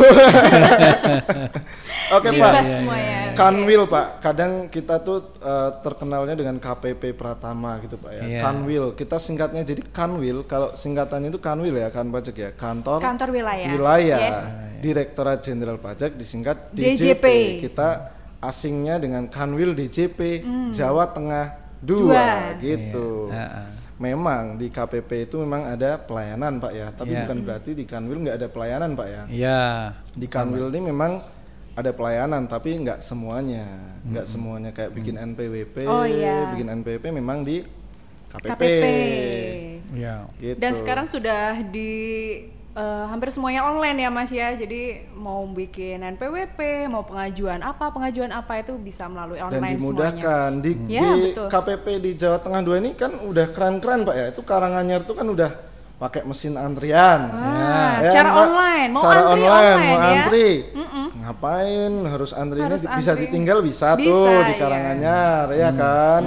Oke 2.08 2.28
Iya, 2.30 2.40
Pak. 2.40 2.52
Iya, 2.54 2.62
semuanya. 2.64 3.16
Kanwil 3.36 3.82
Pak, 3.84 4.06
kadang 4.22 4.52
kita 4.66 4.96
tuh 4.98 5.36
eh, 5.36 5.70
terkenalnya 5.82 6.32
dengan 6.32 6.56
KPP 6.56 7.12
Pratama 7.12 7.76
gitu 7.78 7.98
Pak 7.98 8.10
ya. 8.10 8.22
Iya. 8.24 8.40
Kanwil, 8.40 8.84
kita 8.94 9.18
singkatnya 9.18 9.60
jadi 9.60 9.82
Kanwil. 9.84 10.46
Kalau 10.46 10.72
singkatannya 10.72 11.28
itu 11.28 11.36
Kanwil 11.36 11.76
ya, 11.76 11.90
kan 11.90 12.08
pajak 12.08 12.32
ya, 12.32 12.50
kantor 12.50 13.02
Kantor 13.02 13.28
wilayah. 13.30 13.68
wilayah, 13.68 14.18
Yes. 14.22 14.38
Direktorat 14.86 15.42
Jenderal 15.42 15.76
Pajak 15.76 16.14
disingkat 16.14 16.70
DJP. 16.70 16.94
DJP. 17.18 17.26
Kita 17.58 17.88
asingnya 18.38 19.02
dengan 19.02 19.26
Kanwil 19.26 19.74
DJP 19.74 20.20
Hmm. 20.40 20.70
Jawa 20.70 21.10
Tengah 21.10 21.46
Dua. 21.82 22.54
2 22.54 22.62
gitu. 22.62 23.28
Iya, 23.28 23.36
ah, 23.36 23.58
ah. 23.62 23.68
Memang 23.96 24.54
di 24.54 24.68
KPP 24.68 25.26
itu 25.26 25.40
memang 25.40 25.66
ada 25.66 25.96
pelayanan 25.96 26.60
Pak 26.60 26.72
ya, 26.72 26.88
tapi 26.92 27.16
Iya. 27.16 27.24
bukan 27.24 27.38
berarti 27.42 27.70
di 27.72 27.84
Kanwil 27.84 28.18
nggak 28.22 28.36
ada 28.36 28.48
pelayanan 28.48 28.90
Pak 28.92 29.08
ya. 29.08 29.22
Iya. 29.26 29.62
Di 30.12 30.26
Kanwil 30.28 30.68
ini 30.68 30.80
memang 30.86 31.24
ada 31.72 31.90
pelayanan, 31.92 32.44
tapi 32.44 32.76
nggak 32.76 33.00
semuanya, 33.00 33.64
nggak 34.04 34.26
semuanya 34.26 34.70
kayak 34.70 34.92
bikin 34.92 35.16
NPWP, 35.16 35.84
Oh, 35.84 36.04
iya. 36.04 36.52
bikin 36.52 36.68
NPWP 36.72 37.04
memang 37.10 37.40
di 37.40 37.64
KPP. 38.30 38.52
KPP. 38.52 38.84
Iya. 39.96 40.14
Gitu. 40.36 40.56
Dan 40.56 40.72
sekarang 40.72 41.06
sudah 41.08 41.60
di 41.64 41.90
eh, 42.76 43.04
hampir 43.06 43.28
semuanya 43.30 43.64
online 43.64 43.96
ya 43.98 44.08
Mas 44.08 44.30
ya. 44.30 44.52
Jadi 44.52 44.82
mau 45.10 45.42
bikin 45.48 46.04
NPWP, 46.06 46.58
mau 46.86 47.02
pengajuan 47.02 47.60
apa, 47.60 47.88
pengajuan 47.88 48.30
apa 48.30 48.60
itu 48.60 48.76
bisa 48.76 49.08
melalui 49.08 49.40
dan 49.40 49.48
online 49.50 49.80
semuanya. 49.80 49.80
dimudahkan 49.80 50.50
di, 50.60 50.72
Ya, 50.86 51.08
di 51.08 51.22
betul. 51.26 51.46
KPP 51.48 51.86
di 51.98 52.10
Jawa 52.14 52.38
Tengah 52.38 52.60
2 52.60 52.76
ini 52.78 52.90
kan 52.92 53.12
udah 53.18 53.46
keren-keren 53.50 54.04
Pak 54.04 54.14
ya. 54.14 54.26
Itu 54.28 54.42
Karanganyar 54.42 55.02
itu 55.02 55.12
kan 55.12 55.26
udah 55.26 55.50
pakai 55.96 56.22
mesin 56.22 56.54
antrian. 56.54 57.20
Ah, 57.32 57.96
Ya, 57.96 58.12
secara 58.12 58.30
online, 58.36 58.90
mau 58.92 59.00
secara 59.00 59.20
antri 59.24 59.32
online, 59.40 59.80
mau 59.80 59.96
ya. 59.96 60.06
antri. 60.12 60.48
Mm-mm. 60.70 61.06
Ngapain 61.16 61.92
harus 62.06 62.30
antri 62.30 62.60
Harus 62.60 62.84
ini 62.84 62.92
bisa 62.92 63.10
antri. 63.10 63.22
ditinggal 63.24 63.58
bisa, 63.64 63.88
Bisa, 63.96 64.04
tuh 64.04 64.28
di 64.44 64.52
iya. 64.52 64.60
Karanganyar 64.60 65.44
ya 65.50 65.70
kan. 65.72 66.22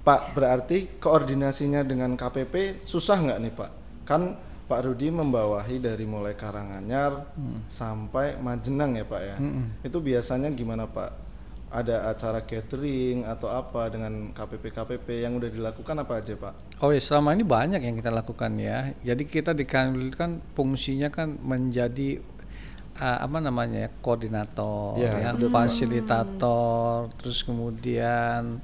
Pak, 0.00 0.20
berarti 0.30 1.00
koordinasinya 1.00 1.80
dengan 1.80 2.14
KPP 2.14 2.78
susah 2.78 3.18
nggak 3.18 3.38
nih 3.40 3.52
Pak? 3.52 3.70
Kan 4.04 4.22
Pak 4.64 4.80
Rudi 4.88 5.12
membawahi 5.12 5.76
dari 5.76 6.08
mulai 6.08 6.32
Karanganyar 6.32 7.36
sampai 7.68 8.40
Majenang 8.40 8.96
ya 8.96 9.04
Pak 9.04 9.22
ya. 9.22 9.36
Itu 9.84 10.00
biasanya 10.00 10.48
gimana 10.52 10.88
Pak? 10.88 11.24
Ada 11.74 12.06
acara 12.06 12.46
catering 12.46 13.26
atau 13.26 13.50
apa 13.50 13.90
dengan 13.90 14.30
KPP 14.30 14.70
KPP 14.70 15.26
yang 15.26 15.42
udah 15.42 15.50
dilakukan 15.50 16.06
apa 16.06 16.22
aja 16.22 16.38
Pak? 16.38 16.80
Oh 16.80 16.94
ya 16.94 17.02
selama 17.02 17.34
ini 17.34 17.42
banyak 17.42 17.82
yang 17.82 17.98
kita 17.98 18.14
lakukan 18.14 18.54
ya. 18.56 18.94
Jadi 19.02 19.26
kita 19.26 19.50
di 19.50 19.66
Kanwil 19.66 20.14
kan 20.14 20.38
fungsinya 20.54 21.10
kan 21.10 21.34
menjadi 21.42 22.22
uh, 22.98 23.18
apa 23.26 23.38
namanya 23.42 23.86
ya, 23.86 23.90
koordinator, 23.98 24.98
Ya, 24.98 25.18
ya, 25.18 25.50
fasilitator, 25.50 27.10
terus 27.18 27.42
kemudian 27.42 28.62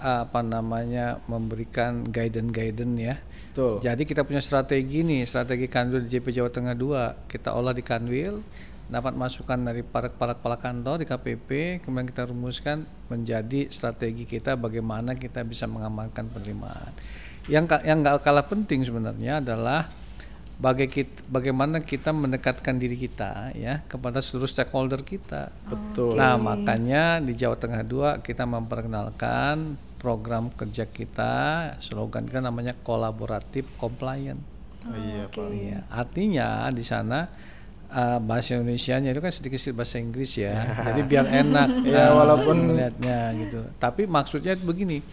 apa 0.00 0.40
namanya 0.40 1.20
memberikan 1.28 2.02
guidance-guidance 2.08 2.96
ya. 2.98 3.14
Betul. 3.50 3.82
Jadi 3.84 4.02
kita 4.08 4.24
punya 4.24 4.40
strategi 4.40 5.04
nih, 5.04 5.26
strategi 5.28 5.66
Kanwil 5.68 6.06
di 6.06 6.16
JP 6.16 6.26
Jawa 6.32 6.50
Tengah 6.50 6.74
2. 6.74 7.28
Kita 7.28 7.52
olah 7.52 7.76
di 7.76 7.84
Kanwil, 7.84 8.40
dapat 8.90 9.14
masukan 9.14 9.58
dari 9.62 9.86
para 9.86 10.10
para 10.10 10.34
kepala 10.34 10.58
kantor 10.58 11.02
di 11.02 11.06
KPP, 11.06 11.80
kemudian 11.86 12.10
kita 12.10 12.26
rumuskan 12.26 12.82
menjadi 13.06 13.70
strategi 13.70 14.26
kita 14.26 14.58
bagaimana 14.58 15.14
kita 15.14 15.46
bisa 15.46 15.70
mengamankan 15.70 16.26
penerimaan. 16.26 16.90
Yang 17.46 17.80
yang 17.86 18.02
nggak 18.02 18.22
kalah 18.22 18.46
penting 18.46 18.82
sebenarnya 18.82 19.38
adalah 19.38 19.86
bagai 20.60 20.92
kit- 20.92 21.24
bagaimana 21.24 21.80
kita 21.80 22.12
mendekatkan 22.12 22.76
diri 22.76 23.00
kita 23.00 23.56
ya 23.56 23.80
kepada 23.88 24.20
seluruh 24.20 24.46
stakeholder 24.46 25.00
kita. 25.00 25.48
Betul. 25.64 26.20
Nah, 26.20 26.36
makanya 26.36 27.16
di 27.16 27.32
Jawa 27.32 27.56
Tengah 27.56 27.80
2 27.80 28.20
kita 28.20 28.44
memperkenalkan 28.44 29.80
program 30.00 30.48
kerja 30.50 30.88
kita, 30.88 31.34
slogan 31.78 32.24
kita 32.24 32.40
namanya 32.40 32.72
kolaboratif 32.80 33.68
compliant. 33.76 34.40
Oh, 34.80 34.96
iya 34.96 35.28
Pak. 35.28 35.44
Iya, 35.46 35.78
artinya 35.86 36.48
di 36.72 36.80
sana 36.80 37.28
uh, 37.86 38.16
bahasa 38.16 38.56
Indonesianya 38.56 39.12
itu 39.12 39.20
kan 39.20 39.28
sedikit-sedikit 39.28 39.76
bahasa 39.76 40.00
Inggris 40.00 40.32
ya. 40.34 40.56
Jadi 40.88 41.00
biar 41.04 41.28
enak 41.28 41.84
Ya, 41.84 42.10
walaupun- 42.10 42.72
melihatnya 42.72 43.36
gitu. 43.36 43.60
Tapi 43.76 44.08
maksudnya 44.08 44.56
itu 44.56 44.64
begini. 44.64 45.04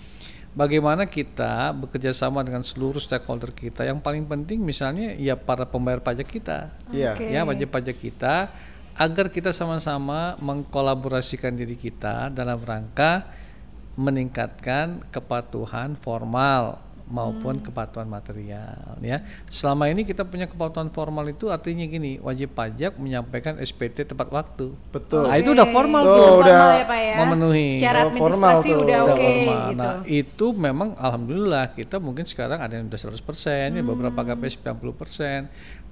Bagaimana 0.57 1.05
kita 1.05 1.69
bekerja 1.69 2.17
sama 2.17 2.41
dengan 2.41 2.65
seluruh 2.65 2.97
stakeholder 2.97 3.53
kita? 3.53 3.85
Yang 3.85 4.01
paling 4.01 4.25
penting 4.25 4.57
misalnya 4.57 5.13
ya 5.13 5.37
para 5.37 5.69
pembayar 5.69 6.01
pajak 6.01 6.25
kita 6.25 6.73
Iya. 6.89 7.13
Oke. 7.13 7.29
ya 7.29 7.45
wajib 7.45 7.69
pajak 7.69 7.93
kita 7.93 8.49
agar 8.97 9.29
kita 9.29 9.53
sama-sama 9.53 10.33
mengkolaborasikan 10.41 11.53
diri 11.53 11.77
kita 11.77 12.33
dalam 12.33 12.57
rangka 12.57 13.29
meningkatkan 13.97 15.01
kepatuhan 15.09 15.97
formal 15.97 16.77
maupun 17.07 17.55
kepatuhan 17.57 18.03
material 18.03 18.99
ya. 18.99 19.23
Selama 19.47 19.87
ini 19.87 20.03
kita 20.03 20.21
punya 20.21 20.43
kepatuhan 20.43 20.91
formal 20.91 21.23
itu 21.25 21.47
artinya 21.47 21.81
gini, 21.81 22.19
wajib 22.19 22.51
pajak 22.51 22.99
menyampaikan 22.99 23.55
SPT 23.57 24.03
tepat 24.03 24.27
waktu. 24.27 24.75
Betul. 24.91 25.23
Nah, 25.23 25.35
itu 25.35 25.49
udah 25.49 25.67
formal 25.67 26.03
Oh, 26.03 26.11
tuh. 26.11 26.31
udah 26.43 26.51
Formal 26.59 26.75
ya, 26.75 26.85
Pak 26.85 26.99
ya. 26.99 27.15
memenuhi. 27.17 27.67
Secara 27.73 27.99
Oh, 28.03 28.11
formal 28.11 28.59
administrasi 28.59 28.69
tuh. 28.69 28.79
udah 28.83 28.99
Udah 28.99 29.07
oke 29.07 29.23
formal. 29.23 29.63
gitu. 29.63 29.79
Nah, 29.79 29.93
itu 30.05 30.45
memang 30.53 30.89
alhamdulillah 30.95 31.65
kita 31.73 31.95
mungkin 31.97 32.25
sekarang 32.27 32.59
ada 32.59 32.73
yang 32.75 32.85
udah 32.85 32.99
100%, 32.99 33.71
ya 33.71 33.81
beberapa 33.81 34.19
Hmm. 34.19 34.27
KPS 34.29 34.53
90%. 34.59 35.41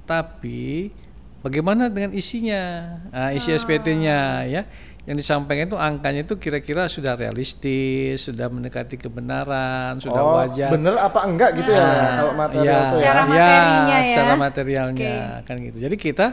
Tapi 0.04 0.92
bagaimana 1.40 1.88
dengan 1.88 2.12
isinya? 2.12 2.64
Nah, 3.08 3.32
isi 3.32 3.50
Ah. 3.50 3.58
SPT-nya 3.58 4.20
ya. 4.46 4.68
Yang 5.06 5.18
disampaikan 5.22 5.70
itu 5.70 5.78
angkanya 5.78 6.22
itu 6.26 6.36
kira-kira 6.42 6.90
sudah 6.90 7.14
realistis, 7.14 8.26
sudah 8.26 8.50
mendekati 8.50 8.98
kebenaran, 8.98 10.02
sudah 10.02 10.22
oh, 10.22 10.34
wajar. 10.42 10.74
bener 10.74 10.98
apa 10.98 11.20
enggak 11.30 11.50
gitu 11.62 11.70
ya 11.70 11.86
Nah, 11.86 12.12
kalau 12.18 12.34
material 12.34 12.66
ya, 12.66 12.90
tuh 12.90 12.98
ya. 12.98 13.02
Secara 13.06 13.22
materinya 13.30 13.98
ya. 14.02 14.08
secara 14.10 14.34
materialnya 14.34 15.16
kan 15.46 15.56
gitu. 15.62 15.78
Jadi 15.78 15.96
kita 16.02 16.28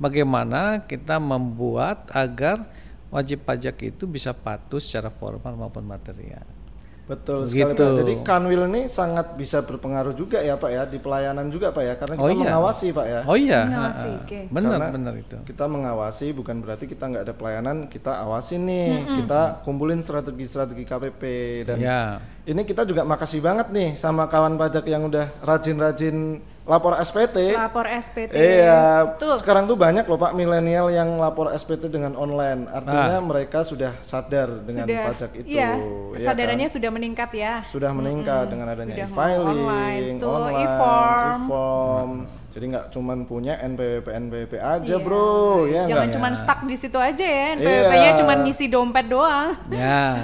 bagaimana 0.00 0.88
kita 0.88 1.20
membuat 1.20 2.08
agar 2.16 2.64
wajib 3.12 3.44
pajak 3.44 3.76
itu 3.92 4.08
bisa 4.08 4.32
patuh 4.32 4.80
secara 4.80 5.12
formal 5.12 5.54
maupun 5.54 5.84
material. 5.84 6.63
Betul 7.04 7.44
sekali 7.44 7.76
Begitu. 7.76 7.84
Pak. 7.84 7.96
Jadi 8.00 8.14
Kanwil 8.24 8.62
ini 8.72 8.82
sangat 8.88 9.36
bisa 9.36 9.60
berpengaruh 9.60 10.16
juga 10.16 10.40
ya 10.40 10.56
Pak 10.56 10.70
ya 10.72 10.82
di 10.88 10.96
pelayanan 10.96 11.52
juga 11.52 11.68
Pak 11.68 11.82
ya 11.84 11.94
karena 12.00 12.14
kita 12.16 12.24
Oh 12.24 12.30
iya. 12.32 12.40
mengawasi 12.40 12.86
Pak 12.90 13.06
ya. 13.06 13.20
Oh 13.28 13.36
iya, 13.36 13.60
Mengawasi, 13.68 14.10
oke. 14.24 14.38
benar 14.48 14.70
Karena 14.72 14.88
benar 14.88 15.14
itu. 15.14 15.36
Kita 15.44 15.64
mengawasi 15.68 16.26
bukan 16.32 16.56
berarti 16.64 16.84
kita 16.88 17.04
nggak 17.04 17.24
ada 17.28 17.34
pelayanan, 17.36 17.76
kita 17.86 18.24
awasin 18.24 18.64
nih, 18.64 18.88
kita 19.20 19.60
kumpulin 19.60 20.00
strategi-strategi 20.00 20.82
KPP 20.82 21.22
dan 21.68 21.76
Ya, 21.76 22.00
ini 22.44 22.64
kita 22.64 22.88
juga 22.88 23.04
makasih 23.04 23.44
banget 23.44 23.68
nih 23.68 24.00
sama 24.00 24.24
kawan 24.24 24.56
pajak 24.56 24.88
yang 24.88 25.04
udah 25.04 25.28
rajin-rajin 25.44 26.40
lapor 26.64 26.96
SPT. 26.96 27.52
Lapor 27.52 27.84
SPT. 27.84 28.32
Iya, 28.32 29.14
Tuh. 29.20 29.36
sekarang 29.36 29.68
tuh 29.68 29.76
banyak 29.76 30.08
loh 30.08 30.16
Pak 30.16 30.32
milenial 30.32 30.88
yang 30.88 31.20
lapor 31.20 31.52
SPT 31.52 31.92
dengan 31.92 32.16
online. 32.16 32.64
Artinya 32.72 33.20
mereka 33.20 33.60
sudah 33.62 33.92
sadar 34.00 34.48
dengan 34.64 34.88
sudah 34.88 35.04
pajak 35.12 35.30
itu. 35.44 35.48
Iya, 35.60 35.70
ya 35.76 36.16
kesadarannya 36.16 36.68
kan? 36.68 36.74
sudah 36.80 36.90
meningkat 36.90 37.30
ya. 37.36 37.54
sudah 37.68 37.90
meningkat 37.92 38.48
dengan 38.48 38.66
adanya 38.72 38.96
e-filing, 38.96 39.60
online, 39.68 40.16
tuh, 40.16 40.28
online, 40.32 40.64
e-form. 40.64 41.36
e-form. 41.36 42.10
Jadi 42.54 42.64
nggak 42.70 42.86
cuman 42.94 43.18
punya 43.26 43.58
NPWP 43.66 44.06
NPWP 44.14 44.54
aja, 44.62 44.94
Iya. 44.94 45.02
Bro, 45.02 45.66
ya 45.66 45.90
Jangan 45.90 46.08
cuma 46.14 46.28
stuck 46.38 46.62
di 46.62 46.76
situ 46.78 46.96
aja 46.96 47.26
ya. 47.26 47.58
Iya. 47.58 47.58
NPWP-nya 47.58 48.10
cuma 48.22 48.32
ngisi 48.40 48.66
dompet 48.70 49.06
doang. 49.10 49.58
ya. 49.74 50.22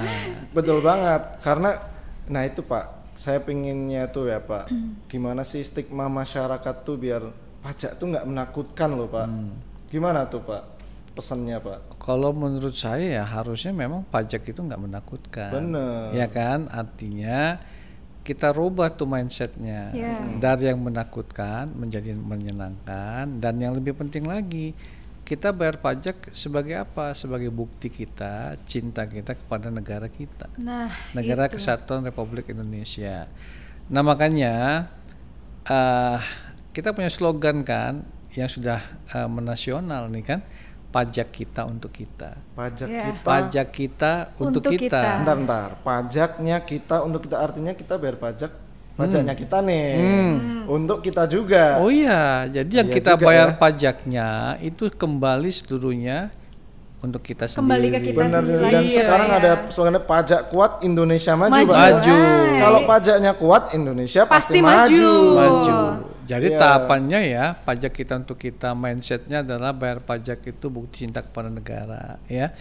Betul 0.54 0.78
banget. 0.80 1.20
Karena 1.46 1.74
nah 2.30 2.46
itu 2.46 2.62
Pak, 2.62 2.99
saya 3.20 3.44
pinginnya 3.44 4.08
tuh 4.08 4.32
ya 4.32 4.40
Pak, 4.40 4.72
gimana 5.12 5.44
sih 5.44 5.60
stigma 5.60 6.08
masyarakat 6.08 6.74
tuh 6.80 6.96
biar 6.96 7.28
pajak 7.60 8.00
tuh 8.00 8.16
nggak 8.16 8.24
menakutkan 8.24 8.96
loh 8.96 9.12
Pak. 9.12 9.28
Gimana 9.92 10.24
tuh 10.24 10.40
Pak 10.40 10.62
pesannya 11.12 11.60
Pak? 11.60 12.00
Kalau 12.00 12.32
menurut 12.32 12.72
saya 12.72 13.20
ya 13.20 13.24
harusnya 13.28 13.76
memang 13.76 14.08
pajak 14.08 14.40
itu 14.48 14.64
nggak 14.64 14.80
menakutkan. 14.80 15.52
Bener. 15.52 16.16
Ya 16.16 16.32
kan, 16.32 16.72
artinya 16.72 17.60
kita 18.24 18.56
rubah 18.56 18.88
tuh 18.94 19.04
mindsetnya 19.04 19.92
Iya. 19.92 20.40
dari 20.40 20.72
yang 20.72 20.80
menakutkan 20.80 21.72
menjadi 21.76 22.16
menyenangkan 22.16 23.36
dan 23.36 23.54
yang 23.60 23.76
lebih 23.76 23.96
penting 23.96 24.24
lagi 24.28 24.72
kita 25.30 25.54
bayar 25.54 25.78
pajak 25.78 26.34
sebagai 26.34 26.74
apa? 26.74 27.14
Sebagai 27.14 27.54
bukti 27.54 27.86
kita 27.86 28.58
cinta 28.66 29.06
kita 29.06 29.38
kepada 29.38 29.70
negara 29.70 30.10
kita. 30.10 30.50
Nah, 30.58 30.90
Negara 31.14 31.46
itu. 31.46 31.54
Kesatuan 31.54 32.02
Republik 32.02 32.50
Indonesia. 32.50 33.30
Nah 33.86 34.02
makanya 34.02 34.86
eh 35.62 36.18
kita 36.74 36.90
punya 36.90 37.06
slogan 37.06 37.62
kan 37.62 38.02
yang 38.34 38.50
sudah 38.50 38.82
eh, 39.14 39.28
menasional 39.30 40.10
nih 40.10 40.24
kan 40.26 40.40
pajak 40.90 41.30
kita 41.30 41.62
untuk 41.66 41.94
kita. 41.94 42.34
Pajak 42.58 42.88
Iya. 42.90 43.02
kita 43.14 43.22
Pajak 43.22 43.68
kita 43.70 44.12
untuk, 44.42 44.66
Untuk 44.66 44.74
kita. 44.74 44.98
kita. 44.98 45.02
Bentar, 45.22 45.36
bentar. 45.38 45.68
Pajaknya 45.86 46.58
kita 46.66 47.06
untuk 47.06 47.22
kita 47.22 47.38
artinya 47.38 47.70
kita 47.78 47.94
bayar 48.02 48.18
pajak 48.18 48.50
pajaknya 49.00 49.34
kita 49.34 49.58
nih. 49.60 49.86
Untuk 50.66 50.98
kita 51.00 51.24
juga. 51.24 51.76
Hmm. 51.76 51.82
Oh 51.82 51.90
iya, 51.90 52.20
jadi 52.46 52.72
yang 52.80 52.88
Iya 52.88 52.96
kita 52.96 53.12
juga 53.14 53.24
bayar 53.24 53.48
ya. 53.48 53.56
pajaknya 53.56 54.28
itu 54.60 54.84
kembali 54.86 55.50
seluruhnya 55.50 56.18
untuk 57.00 57.20
kita 57.20 57.48
Kembali 57.48 57.88
sendiri. 57.88 57.96
ke 57.96 58.08
kita 58.08 58.20
Benar 58.20 58.42
sendiri 58.44 58.60
dan 58.60 58.72
lagi, 58.76 58.92
sekarang 58.92 59.28
ya. 59.28 59.36
ada 59.40 59.50
slogannya 59.66 60.02
pajak 60.04 60.40
kuat 60.48 60.72
Indonesia 60.82 61.32
maju, 61.32 61.52
Maju. 61.54 61.66
Pak. 61.66 61.80
Maju. 61.80 62.16
Kalau 62.60 62.80
pajaknya 62.84 63.32
kuat 63.34 63.62
Indonesia 63.72 64.22
pasti, 64.24 64.56
Pasti 64.56 64.58
maju. 64.60 65.12
Maju. 65.34 65.76
Jadi 66.22 66.46
Iya. 66.46 66.58
tahapannya 66.62 67.20
ya 67.26 67.44
pajak 67.58 67.90
kita 67.90 68.14
untuk 68.16 68.38
kita 68.38 68.70
mindsetnya 68.70 69.42
adalah 69.42 69.74
bayar 69.74 69.98
pajak 69.98 70.38
itu 70.44 70.66
bukti 70.68 71.02
cinta 71.02 71.18
kepada 71.20 71.48
negara 71.48 72.22
ya. 72.24 72.54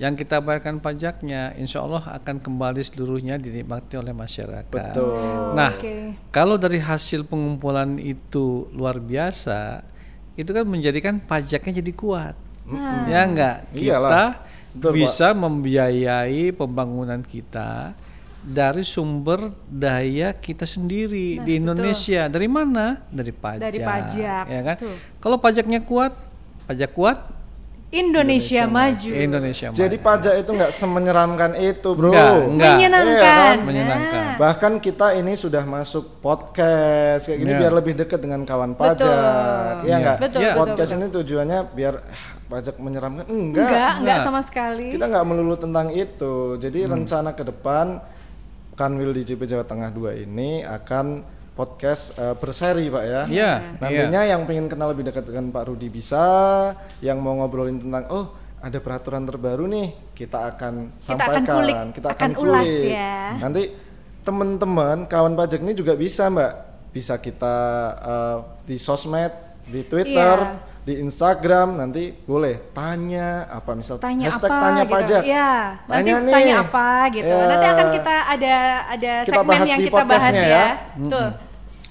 Yang 0.00 0.24
kita 0.24 0.40
bayarkan 0.40 0.80
pajaknya, 0.80 1.52
insya 1.54 1.84
Allah 1.84 2.00
akan 2.16 2.40
kembali 2.40 2.80
seluruhnya 2.80 3.36
dinikmati 3.36 4.00
oleh 4.00 4.16
masyarakat. 4.16 4.72
Betul. 4.72 5.52
Nah, 5.52 5.76
Oke. 5.76 6.16
kalau 6.32 6.56
dari 6.56 6.80
hasil 6.80 7.28
pengumpulan 7.28 8.00
itu 8.00 8.72
luar 8.72 8.96
biasa, 8.96 9.84
itu 10.32 10.48
kan 10.48 10.64
menjadikan 10.64 11.20
pajaknya 11.20 11.84
jadi 11.84 11.92
kuat. 11.92 12.34
Ya 13.04 13.28
enggak? 13.28 13.68
Iyalah. 13.76 14.08
Kita 14.08 14.24
Betul, 14.72 14.88
Pak. 14.88 14.94
bisa 14.96 15.26
membiayai 15.36 16.44
pembangunan 16.56 17.20
kita 17.20 17.92
dari 18.42 18.82
sumber 18.82 19.52
daya 19.68 20.32
kita 20.32 20.64
sendiri 20.64 21.36
Nah, 21.38 21.44
di 21.44 21.52
betul. 21.52 21.60
Indonesia. 21.68 22.22
Dari 22.26 22.48
mana? 22.48 22.96
Dari 23.12 23.30
pajak. 23.30 23.60
Dari 23.60 23.78
pajak, 23.78 24.44
Ya 24.48 24.60
kan? 24.64 24.76
betul. 24.80 24.96
Kalau 25.20 25.36
pajaknya 25.36 25.84
kuat, 25.84 26.16
pajak 26.64 26.90
kuat, 26.96 27.18
Indonesia, 27.92 28.64
maju. 28.64 29.10
Indonesia 29.12 29.68
Jadi 29.68 29.96
maju. 29.96 30.06
pajak 30.08 30.34
itu 30.40 30.50
nggak 30.50 30.72
semenyeramkan 30.72 31.52
itu, 31.54 31.88
Bro. 31.92 32.08
Enggak, 32.08 32.32
enggak. 32.48 32.72
Menyenangkan. 32.72 33.12
Iya 33.12 33.20
kan? 33.22 33.56
Menyenangkan. 33.62 34.24
Bahkan 34.40 34.72
kita 34.80 35.06
ini 35.12 35.32
sudah 35.34 35.60
masuk 35.62 36.18
podcast 36.18 37.28
kayak 37.28 37.38
gini 37.38 37.52
Iya. 37.52 37.60
biar 37.60 37.72
lebih 37.76 37.92
dekat 37.94 38.18
dengan 38.18 38.42
kawan 38.42 38.72
pajak. 38.72 39.84
Iya 39.84 39.84
Iya. 39.84 39.96
enggak? 40.00 40.16
Betul, 40.18 40.40
Iya. 40.40 40.48
betul, 40.48 40.60
Podcast 40.64 40.90
betul. 40.90 40.98
ini 40.98 41.12
tujuannya 41.12 41.58
biar 41.70 41.94
ah, 42.00 42.22
pajak 42.48 42.74
menyeramkan. 42.76 43.24
Enggak. 43.24 43.60
Enggak, 43.60 43.76
enggak 43.76 43.96
Enggak. 44.00 44.18
sama 44.24 44.40
sekali. 44.40 44.86
Kita 44.90 45.04
nggak 45.06 45.24
melulu 45.24 45.54
tentang 45.54 45.86
itu. 45.92 46.34
Jadi 46.56 46.80
Hmm. 46.82 46.90
rencana 46.96 47.30
ke 47.32 47.44
depan 47.44 47.86
Kanwil 48.72 49.12
DJP 49.12 49.44
Jawa 49.44 49.68
Tengah 49.68 49.92
2 49.92 50.16
ini 50.16 50.64
akan 50.64 51.20
podcast 51.52 52.16
eh, 52.16 52.34
berseri, 52.36 52.88
Pak 52.88 53.04
ya. 53.04 53.22
Iya, 53.28 53.52
Nantinya 53.80 54.20
yang 54.24 54.42
pengen 54.48 54.66
kenal 54.72 54.92
lebih 54.96 55.04
dekat 55.08 55.28
dengan 55.28 55.52
Pak 55.52 55.68
Rudi 55.68 55.88
bisa, 55.92 56.24
yang 57.04 57.20
mau 57.20 57.36
ngobrolin 57.36 57.76
tentang 57.80 58.08
oh 58.08 58.26
ada 58.62 58.78
peraturan 58.78 59.26
terbaru 59.26 59.66
nih, 59.66 60.14
kita 60.14 60.54
akan 60.54 60.94
Kita 60.96 61.14
akan 61.18 61.42
sampaikan, 61.42 61.56
kulik, 61.58 61.76
kita 61.98 62.08
akan 62.14 62.30
akan 62.30 62.30
ulas 62.40 62.72
ya. 62.86 63.16
Nanti 63.42 63.62
teman-teman 64.22 64.96
kawan 65.10 65.34
pajak 65.34 65.60
ini 65.60 65.74
juga 65.74 65.98
bisa, 65.98 66.30
Mbak, 66.30 66.52
bisa 66.94 67.14
kita 67.18 67.56
eh, 68.00 68.38
di 68.64 68.76
sosmed, 68.78 69.32
di 69.66 69.82
Twitter, 69.84 70.36
Iya. 70.40 70.71
Di 70.82 70.98
Instagram 70.98 71.78
nanti 71.78 72.10
boleh 72.26 72.58
tanya 72.74 73.46
apa 73.46 73.70
misal 73.78 74.02
tanya 74.02 74.26
hashtag 74.26 74.50
apa 74.50 74.58
tanya 74.66 74.82
gitu. 74.82 74.94
pajak. 74.98 75.22
Nanti 75.22 75.86
Tanya 75.86 76.14
nih. 76.18 76.32
tanya 76.34 76.54
apa 76.58 76.88
gitu. 77.14 77.36
Ya. 77.38 77.46
Nanti 77.46 77.66
akan 77.70 77.86
kita 77.94 78.14
ada 78.26 78.54
ada 78.90 79.12
Kita 79.22 79.30
segmen 79.30 79.46
bahas 79.46 79.68
yang 79.70 79.78
di 79.78 79.86
kita 79.86 80.02
bahas 80.02 80.34
ya. 80.34 80.42
ya. 80.42 80.66
Tuh. 81.06 81.28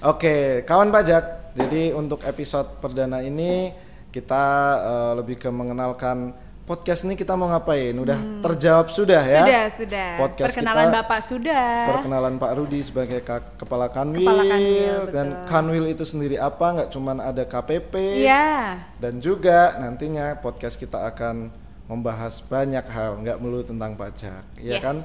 Oke, 0.02 0.36
kawan 0.68 0.88
pajak. 0.92 1.24
Jadi 1.52 1.82
untuk 1.92 2.20
episode 2.24 2.68
perdana 2.80 3.24
ini 3.24 3.72
kita 4.12 4.44
eh, 4.84 5.12
lebih 5.16 5.40
ke 5.40 5.48
mengenalkan 5.48 6.36
podcast 6.62 7.02
ini 7.02 7.14
kita 7.14 7.34
mau 7.34 7.50
ngapain? 7.50 7.90
Udah 7.92 8.18
terjawab 8.40 8.86
sudah 8.88 9.22
ya? 9.22 9.42
Sudah, 9.42 9.64
sudah. 9.74 10.08
Podcast 10.16 10.48
Perkenalan 10.54 10.86
kita- 10.86 10.96
Bapak 11.02 11.20
sudah. 11.20 11.66
Perkenalan 11.90 12.34
Pak 12.38 12.52
Rudi 12.54 12.80
sebagai 12.80 13.20
ka- 13.20 13.54
kepala 13.58 13.86
Kanwil, 13.90 14.22
Kepala 14.22 14.44
Kanwil, 14.46 14.98
dan 15.10 15.26
betul. 15.34 15.46
Kanwil 15.50 15.84
itu 15.90 16.04
sendiri 16.06 16.36
apa? 16.38 16.66
Nggak 16.78 16.88
cuman 16.90 17.16
ada 17.18 17.42
KPP 17.42 17.94
Iya. 18.22 18.78
dan 18.96 19.18
juga 19.18 19.74
nantinya 19.76 20.38
podcast 20.38 20.78
kita 20.78 21.02
akan 21.04 21.50
membahas 21.90 22.38
banyak 22.40 22.86
hal, 22.88 23.20
nggak 23.20 23.36
melulu 23.42 23.66
tentang 23.66 23.98
pajak, 23.98 24.46
ya 24.56 24.78
Yes. 24.78 24.82
kan? 24.82 24.96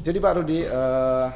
Jadi 0.00 0.16
Pak 0.16 0.32
Rudi, 0.38 0.64
eh, 0.64 1.26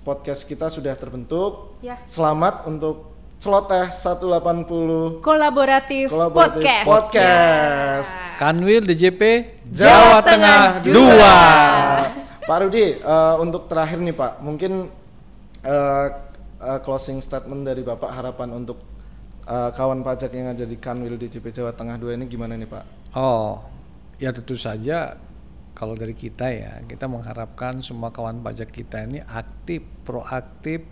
podcast 0.00 0.46
kita 0.46 0.70
sudah 0.70 0.94
terbentuk. 0.94 1.76
Ya. 1.82 1.98
Selamat 2.06 2.62
untuk 2.64 3.15
Celoteh 3.36 3.92
180 3.92 5.20
Kolaboratif, 5.20 6.08
Kolaboratif 6.08 6.64
podcast. 6.64 6.86
Podcast. 6.88 8.10
Kanwil 8.40 8.80
DJP 8.88 9.22
Jawa 9.76 10.24
Tengah 10.24 10.80
dua. 10.80 11.36
Pak 12.46 12.58
Rudi, 12.64 12.96
eh, 12.96 13.34
untuk 13.42 13.68
terakhir 13.68 14.00
nih 14.00 14.16
Pak, 14.16 14.40
mungkin 14.40 14.88
eh, 15.60 16.06
eh, 16.64 16.78
closing 16.80 17.20
statement 17.20 17.68
dari 17.68 17.84
Bapak 17.84 18.08
harapan 18.08 18.56
untuk 18.56 18.80
eh, 19.44 19.70
kawan 19.74 20.00
pajak 20.00 20.32
yang 20.32 20.56
ada 20.56 20.64
di 20.64 20.80
Kanwil 20.80 21.20
DJP 21.20 21.52
Jawa 21.52 21.76
Tengah 21.76 22.00
2 22.00 22.16
ini 22.16 22.24
gimana 22.24 22.56
nih 22.56 22.70
Pak? 22.70 23.12
Oh, 23.18 23.60
ya 24.16 24.32
tentu 24.32 24.56
saja 24.56 25.20
kalau 25.76 25.92
dari 25.92 26.16
kita 26.16 26.48
ya, 26.48 26.80
kita 26.88 27.04
mengharapkan 27.04 27.84
semua 27.84 28.08
kawan 28.08 28.40
pajak 28.40 28.72
kita 28.72 29.04
ini 29.04 29.20
aktif, 29.20 29.84
proaktif 30.08 30.88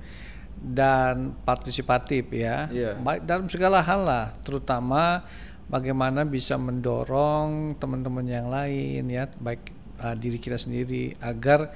dan 0.58 1.34
partisipatif 1.44 2.30
ya. 2.30 2.68
Baik 3.00 3.26
dalam 3.26 3.46
segala 3.50 3.84
hal 3.84 4.00
lah, 4.06 4.26
terutama 4.40 5.26
bagaimana 5.68 6.22
bisa 6.24 6.54
mendorong 6.60 7.76
teman-teman 7.80 8.26
yang 8.28 8.48
lain 8.48 9.04
ya, 9.08 9.28
baik 9.40 9.74
uh, 10.00 10.14
diri 10.16 10.38
kita 10.40 10.56
sendiri 10.56 11.16
agar 11.20 11.72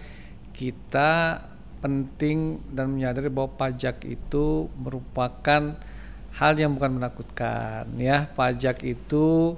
kita 0.57 1.43
penting 1.79 2.59
dan 2.75 2.91
menyadari 2.91 3.31
bahwa 3.31 3.55
pajak 3.55 4.03
itu 4.03 4.67
merupakan 4.75 5.79
hal 6.35 6.53
yang 6.59 6.75
bukan 6.75 6.99
menakutkan 6.99 7.87
ya. 7.99 8.27
Pajak 8.35 8.83
itu 8.83 9.55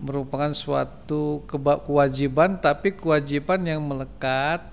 merupakan 0.00 0.50
suatu 0.56 1.44
kewajiban 1.84 2.56
tapi 2.56 2.96
kewajiban 2.96 3.60
yang 3.68 3.84
melekat 3.84 4.64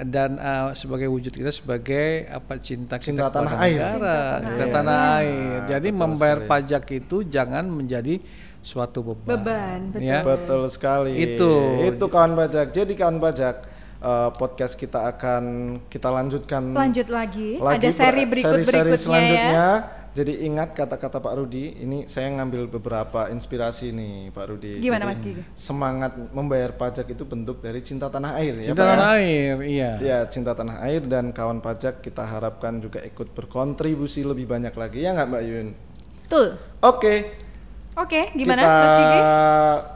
dan 0.00 0.36
uh, 0.36 0.70
sebagai 0.72 1.06
wujud 1.06 1.30
kita 1.30 1.48
sebagai 1.48 2.06
apa 2.26 2.56
cinta 2.58 2.96
kita 2.96 3.08
Cinta 3.18 3.26
tanah 3.28 3.50
kepada 3.50 3.64
air. 3.64 3.74
negara, 3.74 3.90
Cinta 3.90 4.06
tanah 4.06 4.38
cinta 4.44 4.62
air. 4.62 4.72
tanah 4.72 4.94
Iya. 4.94 5.18
air. 5.18 5.58
Jadi 5.66 5.88
Betul 5.88 6.00
membayar 6.00 6.38
sekali. 6.38 6.50
pajak 6.50 6.84
itu 6.94 7.16
jangan 7.24 7.64
menjadi 7.66 8.14
suatu 8.60 8.98
beban. 9.02 9.26
Beban, 9.32 9.78
betul. 9.90 10.04
Ya. 10.04 10.20
Betul 10.20 10.62
sekali. 10.68 11.12
Itu. 11.16 11.52
Itu 11.84 12.04
kawan 12.06 12.32
pajak. 12.36 12.66
Jadi 12.70 12.92
kawan 12.92 13.18
pajak 13.18 13.54
eh, 13.98 14.30
podcast 14.34 14.74
kita 14.74 15.10
akan 15.10 15.44
kita 15.86 16.08
lanjutkan 16.08 16.72
Lanjut 16.72 17.08
lagi, 17.08 17.58
lagi 17.58 17.84
ada 17.84 17.88
seri 17.90 18.22
ber- 18.24 18.30
berikut 18.34 18.52
seri-seri 18.62 18.78
berikutnya 18.88 18.98
selanjutnya. 18.98 19.52
ya. 19.52 19.70
Jadi 20.08 20.42
ingat 20.42 20.74
kata-kata 20.74 21.22
Pak 21.22 21.30
Rudi. 21.30 21.78
Ini 21.78 22.10
saya 22.10 22.26
ngambil 22.34 22.66
beberapa 22.66 23.30
inspirasi 23.30 23.94
nih 23.94 24.34
Pak 24.34 24.44
Rudi. 24.50 24.82
Gimana, 24.82 25.06
Jadi, 25.06 25.10
Mas 25.14 25.20
Gigi? 25.22 25.42
Semangat 25.54 26.10
membayar 26.34 26.74
pajak 26.74 27.06
itu 27.06 27.22
bentuk 27.22 27.62
dari 27.62 27.78
cinta 27.80 28.10
tanah 28.10 28.34
air 28.34 28.58
ya 28.58 28.74
Cinta 28.74 28.82
Pak. 28.82 28.82
ya? 28.82 28.92
tanah 28.98 29.08
air, 29.14 29.54
iya. 29.62 29.90
Ya, 30.02 30.18
cinta 30.26 30.58
tanah 30.58 30.82
air 30.82 31.06
dan 31.06 31.30
kawan 31.30 31.62
pajak 31.62 32.02
kita 32.02 32.26
harapkan 32.26 32.82
juga 32.82 32.98
ikut 32.98 33.30
berkontribusi 33.30 34.26
lebih 34.26 34.50
banyak 34.50 34.74
lagi 34.74 35.06
ya 35.06 35.14
nggak 35.14 35.28
Mbak 35.30 35.42
Yun? 35.46 35.66
Betul. 36.26 36.46
Oke, 36.82 37.14
Oke, 37.98 38.30
gimana 38.32 38.62
kita 38.62 38.78
Mas 38.78 38.94
Gigi? 38.94 39.20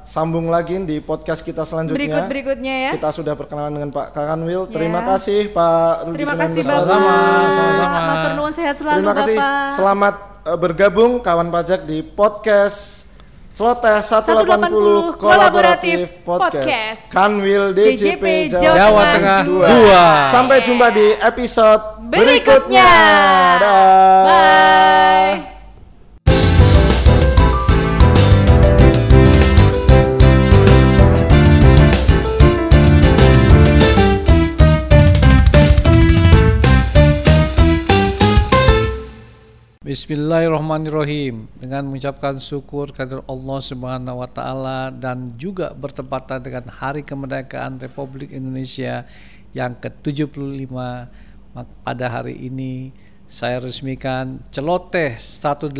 sambung 0.02 0.50
lagi 0.50 0.74
di 0.82 0.98
podcast 0.98 1.38
kita 1.40 1.62
selanjutnya. 1.62 1.94
Berikut 1.96 2.24
berikutnya 2.26 2.74
ya. 2.80 2.90
Kita 2.92 3.08
sudah 3.08 3.32
berkenalan 3.32 3.70
dengan 3.70 3.90
Pak 3.90 4.10
Kakanwil. 4.10 4.66
Terima 4.66 5.00
Ya. 5.00 5.14
kasih 5.14 5.40
Pak 5.48 5.94
Rudi 6.04 6.14
Terima 6.18 6.34
Kenan 6.34 6.50
kasih. 6.50 6.62
Bapak. 6.64 6.82
Sama-sama, 6.82 7.14
sama-sama. 7.52 7.98
Matur 8.04 8.30
nuwun 8.34 8.52
sehat 8.52 8.74
selalu 8.74 8.98
Terima 8.98 9.14
kasih. 9.14 9.36
Bapak. 9.38 9.66
Selamat 9.72 10.14
eh, 10.42 10.58
bergabung 10.58 11.12
kawan 11.20 11.48
pajak 11.48 11.80
di 11.84 12.02
podcast 12.02 13.06
Celoteh 13.52 14.00
180 14.00 15.12
180 15.12 15.20
Kolaboratif 15.20 15.98
Podcast. 16.24 16.56
Podcast. 16.58 17.00
Kanwil 17.06 17.70
DJP, 17.70 17.94
DJP 18.18 18.24
Jawa, 18.50 18.74
Jawa 18.74 19.02
Tengah 19.04 19.14
Tengah 19.14 19.40
dua. 19.44 19.66
dua. 19.68 20.02
Sampai 20.26 20.58
jumpa 20.58 20.90
di 20.90 21.06
episode 21.14 22.02
Berikutnya. 22.02 22.82
berikutnya. 22.82 22.90
Dah. 23.60 24.24
Bye. 24.26 25.51
Bismillahirrahmanirrahim 39.92 41.52
dengan 41.60 41.84
mengucapkan 41.84 42.40
syukur 42.40 42.96
kepada 42.96 43.20
Allah 43.28 43.60
Subhanahu 43.60 44.24
wa 44.24 44.28
taala 44.32 44.88
dan 44.88 45.36
juga 45.36 45.76
bertepatan 45.76 46.40
dengan 46.40 46.64
Hari 46.72 47.04
Kemerdekaan 47.04 47.76
Republik 47.76 48.32
Indonesia 48.32 49.04
yang 49.52 49.76
ke-75 49.76 50.72
Mak- 50.72 51.76
pada 51.84 52.08
hari 52.08 52.40
ini 52.40 52.96
saya 53.28 53.60
resmikan 53.60 54.40
Celoteh 54.48 55.20
180 55.20 55.76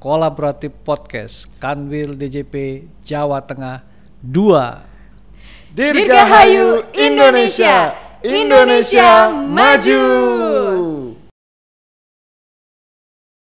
Kolaboratif 0.00 0.72
Podcast 0.80 1.52
Kanwil 1.60 2.16
DJP 2.16 2.88
Jawa 3.04 3.44
Tengah 3.44 3.84
2 4.24 5.76
Dirgahayu 5.76 6.88
Indonesia. 6.96 7.92
Indonesia 8.24 9.36
maju. 9.36 10.00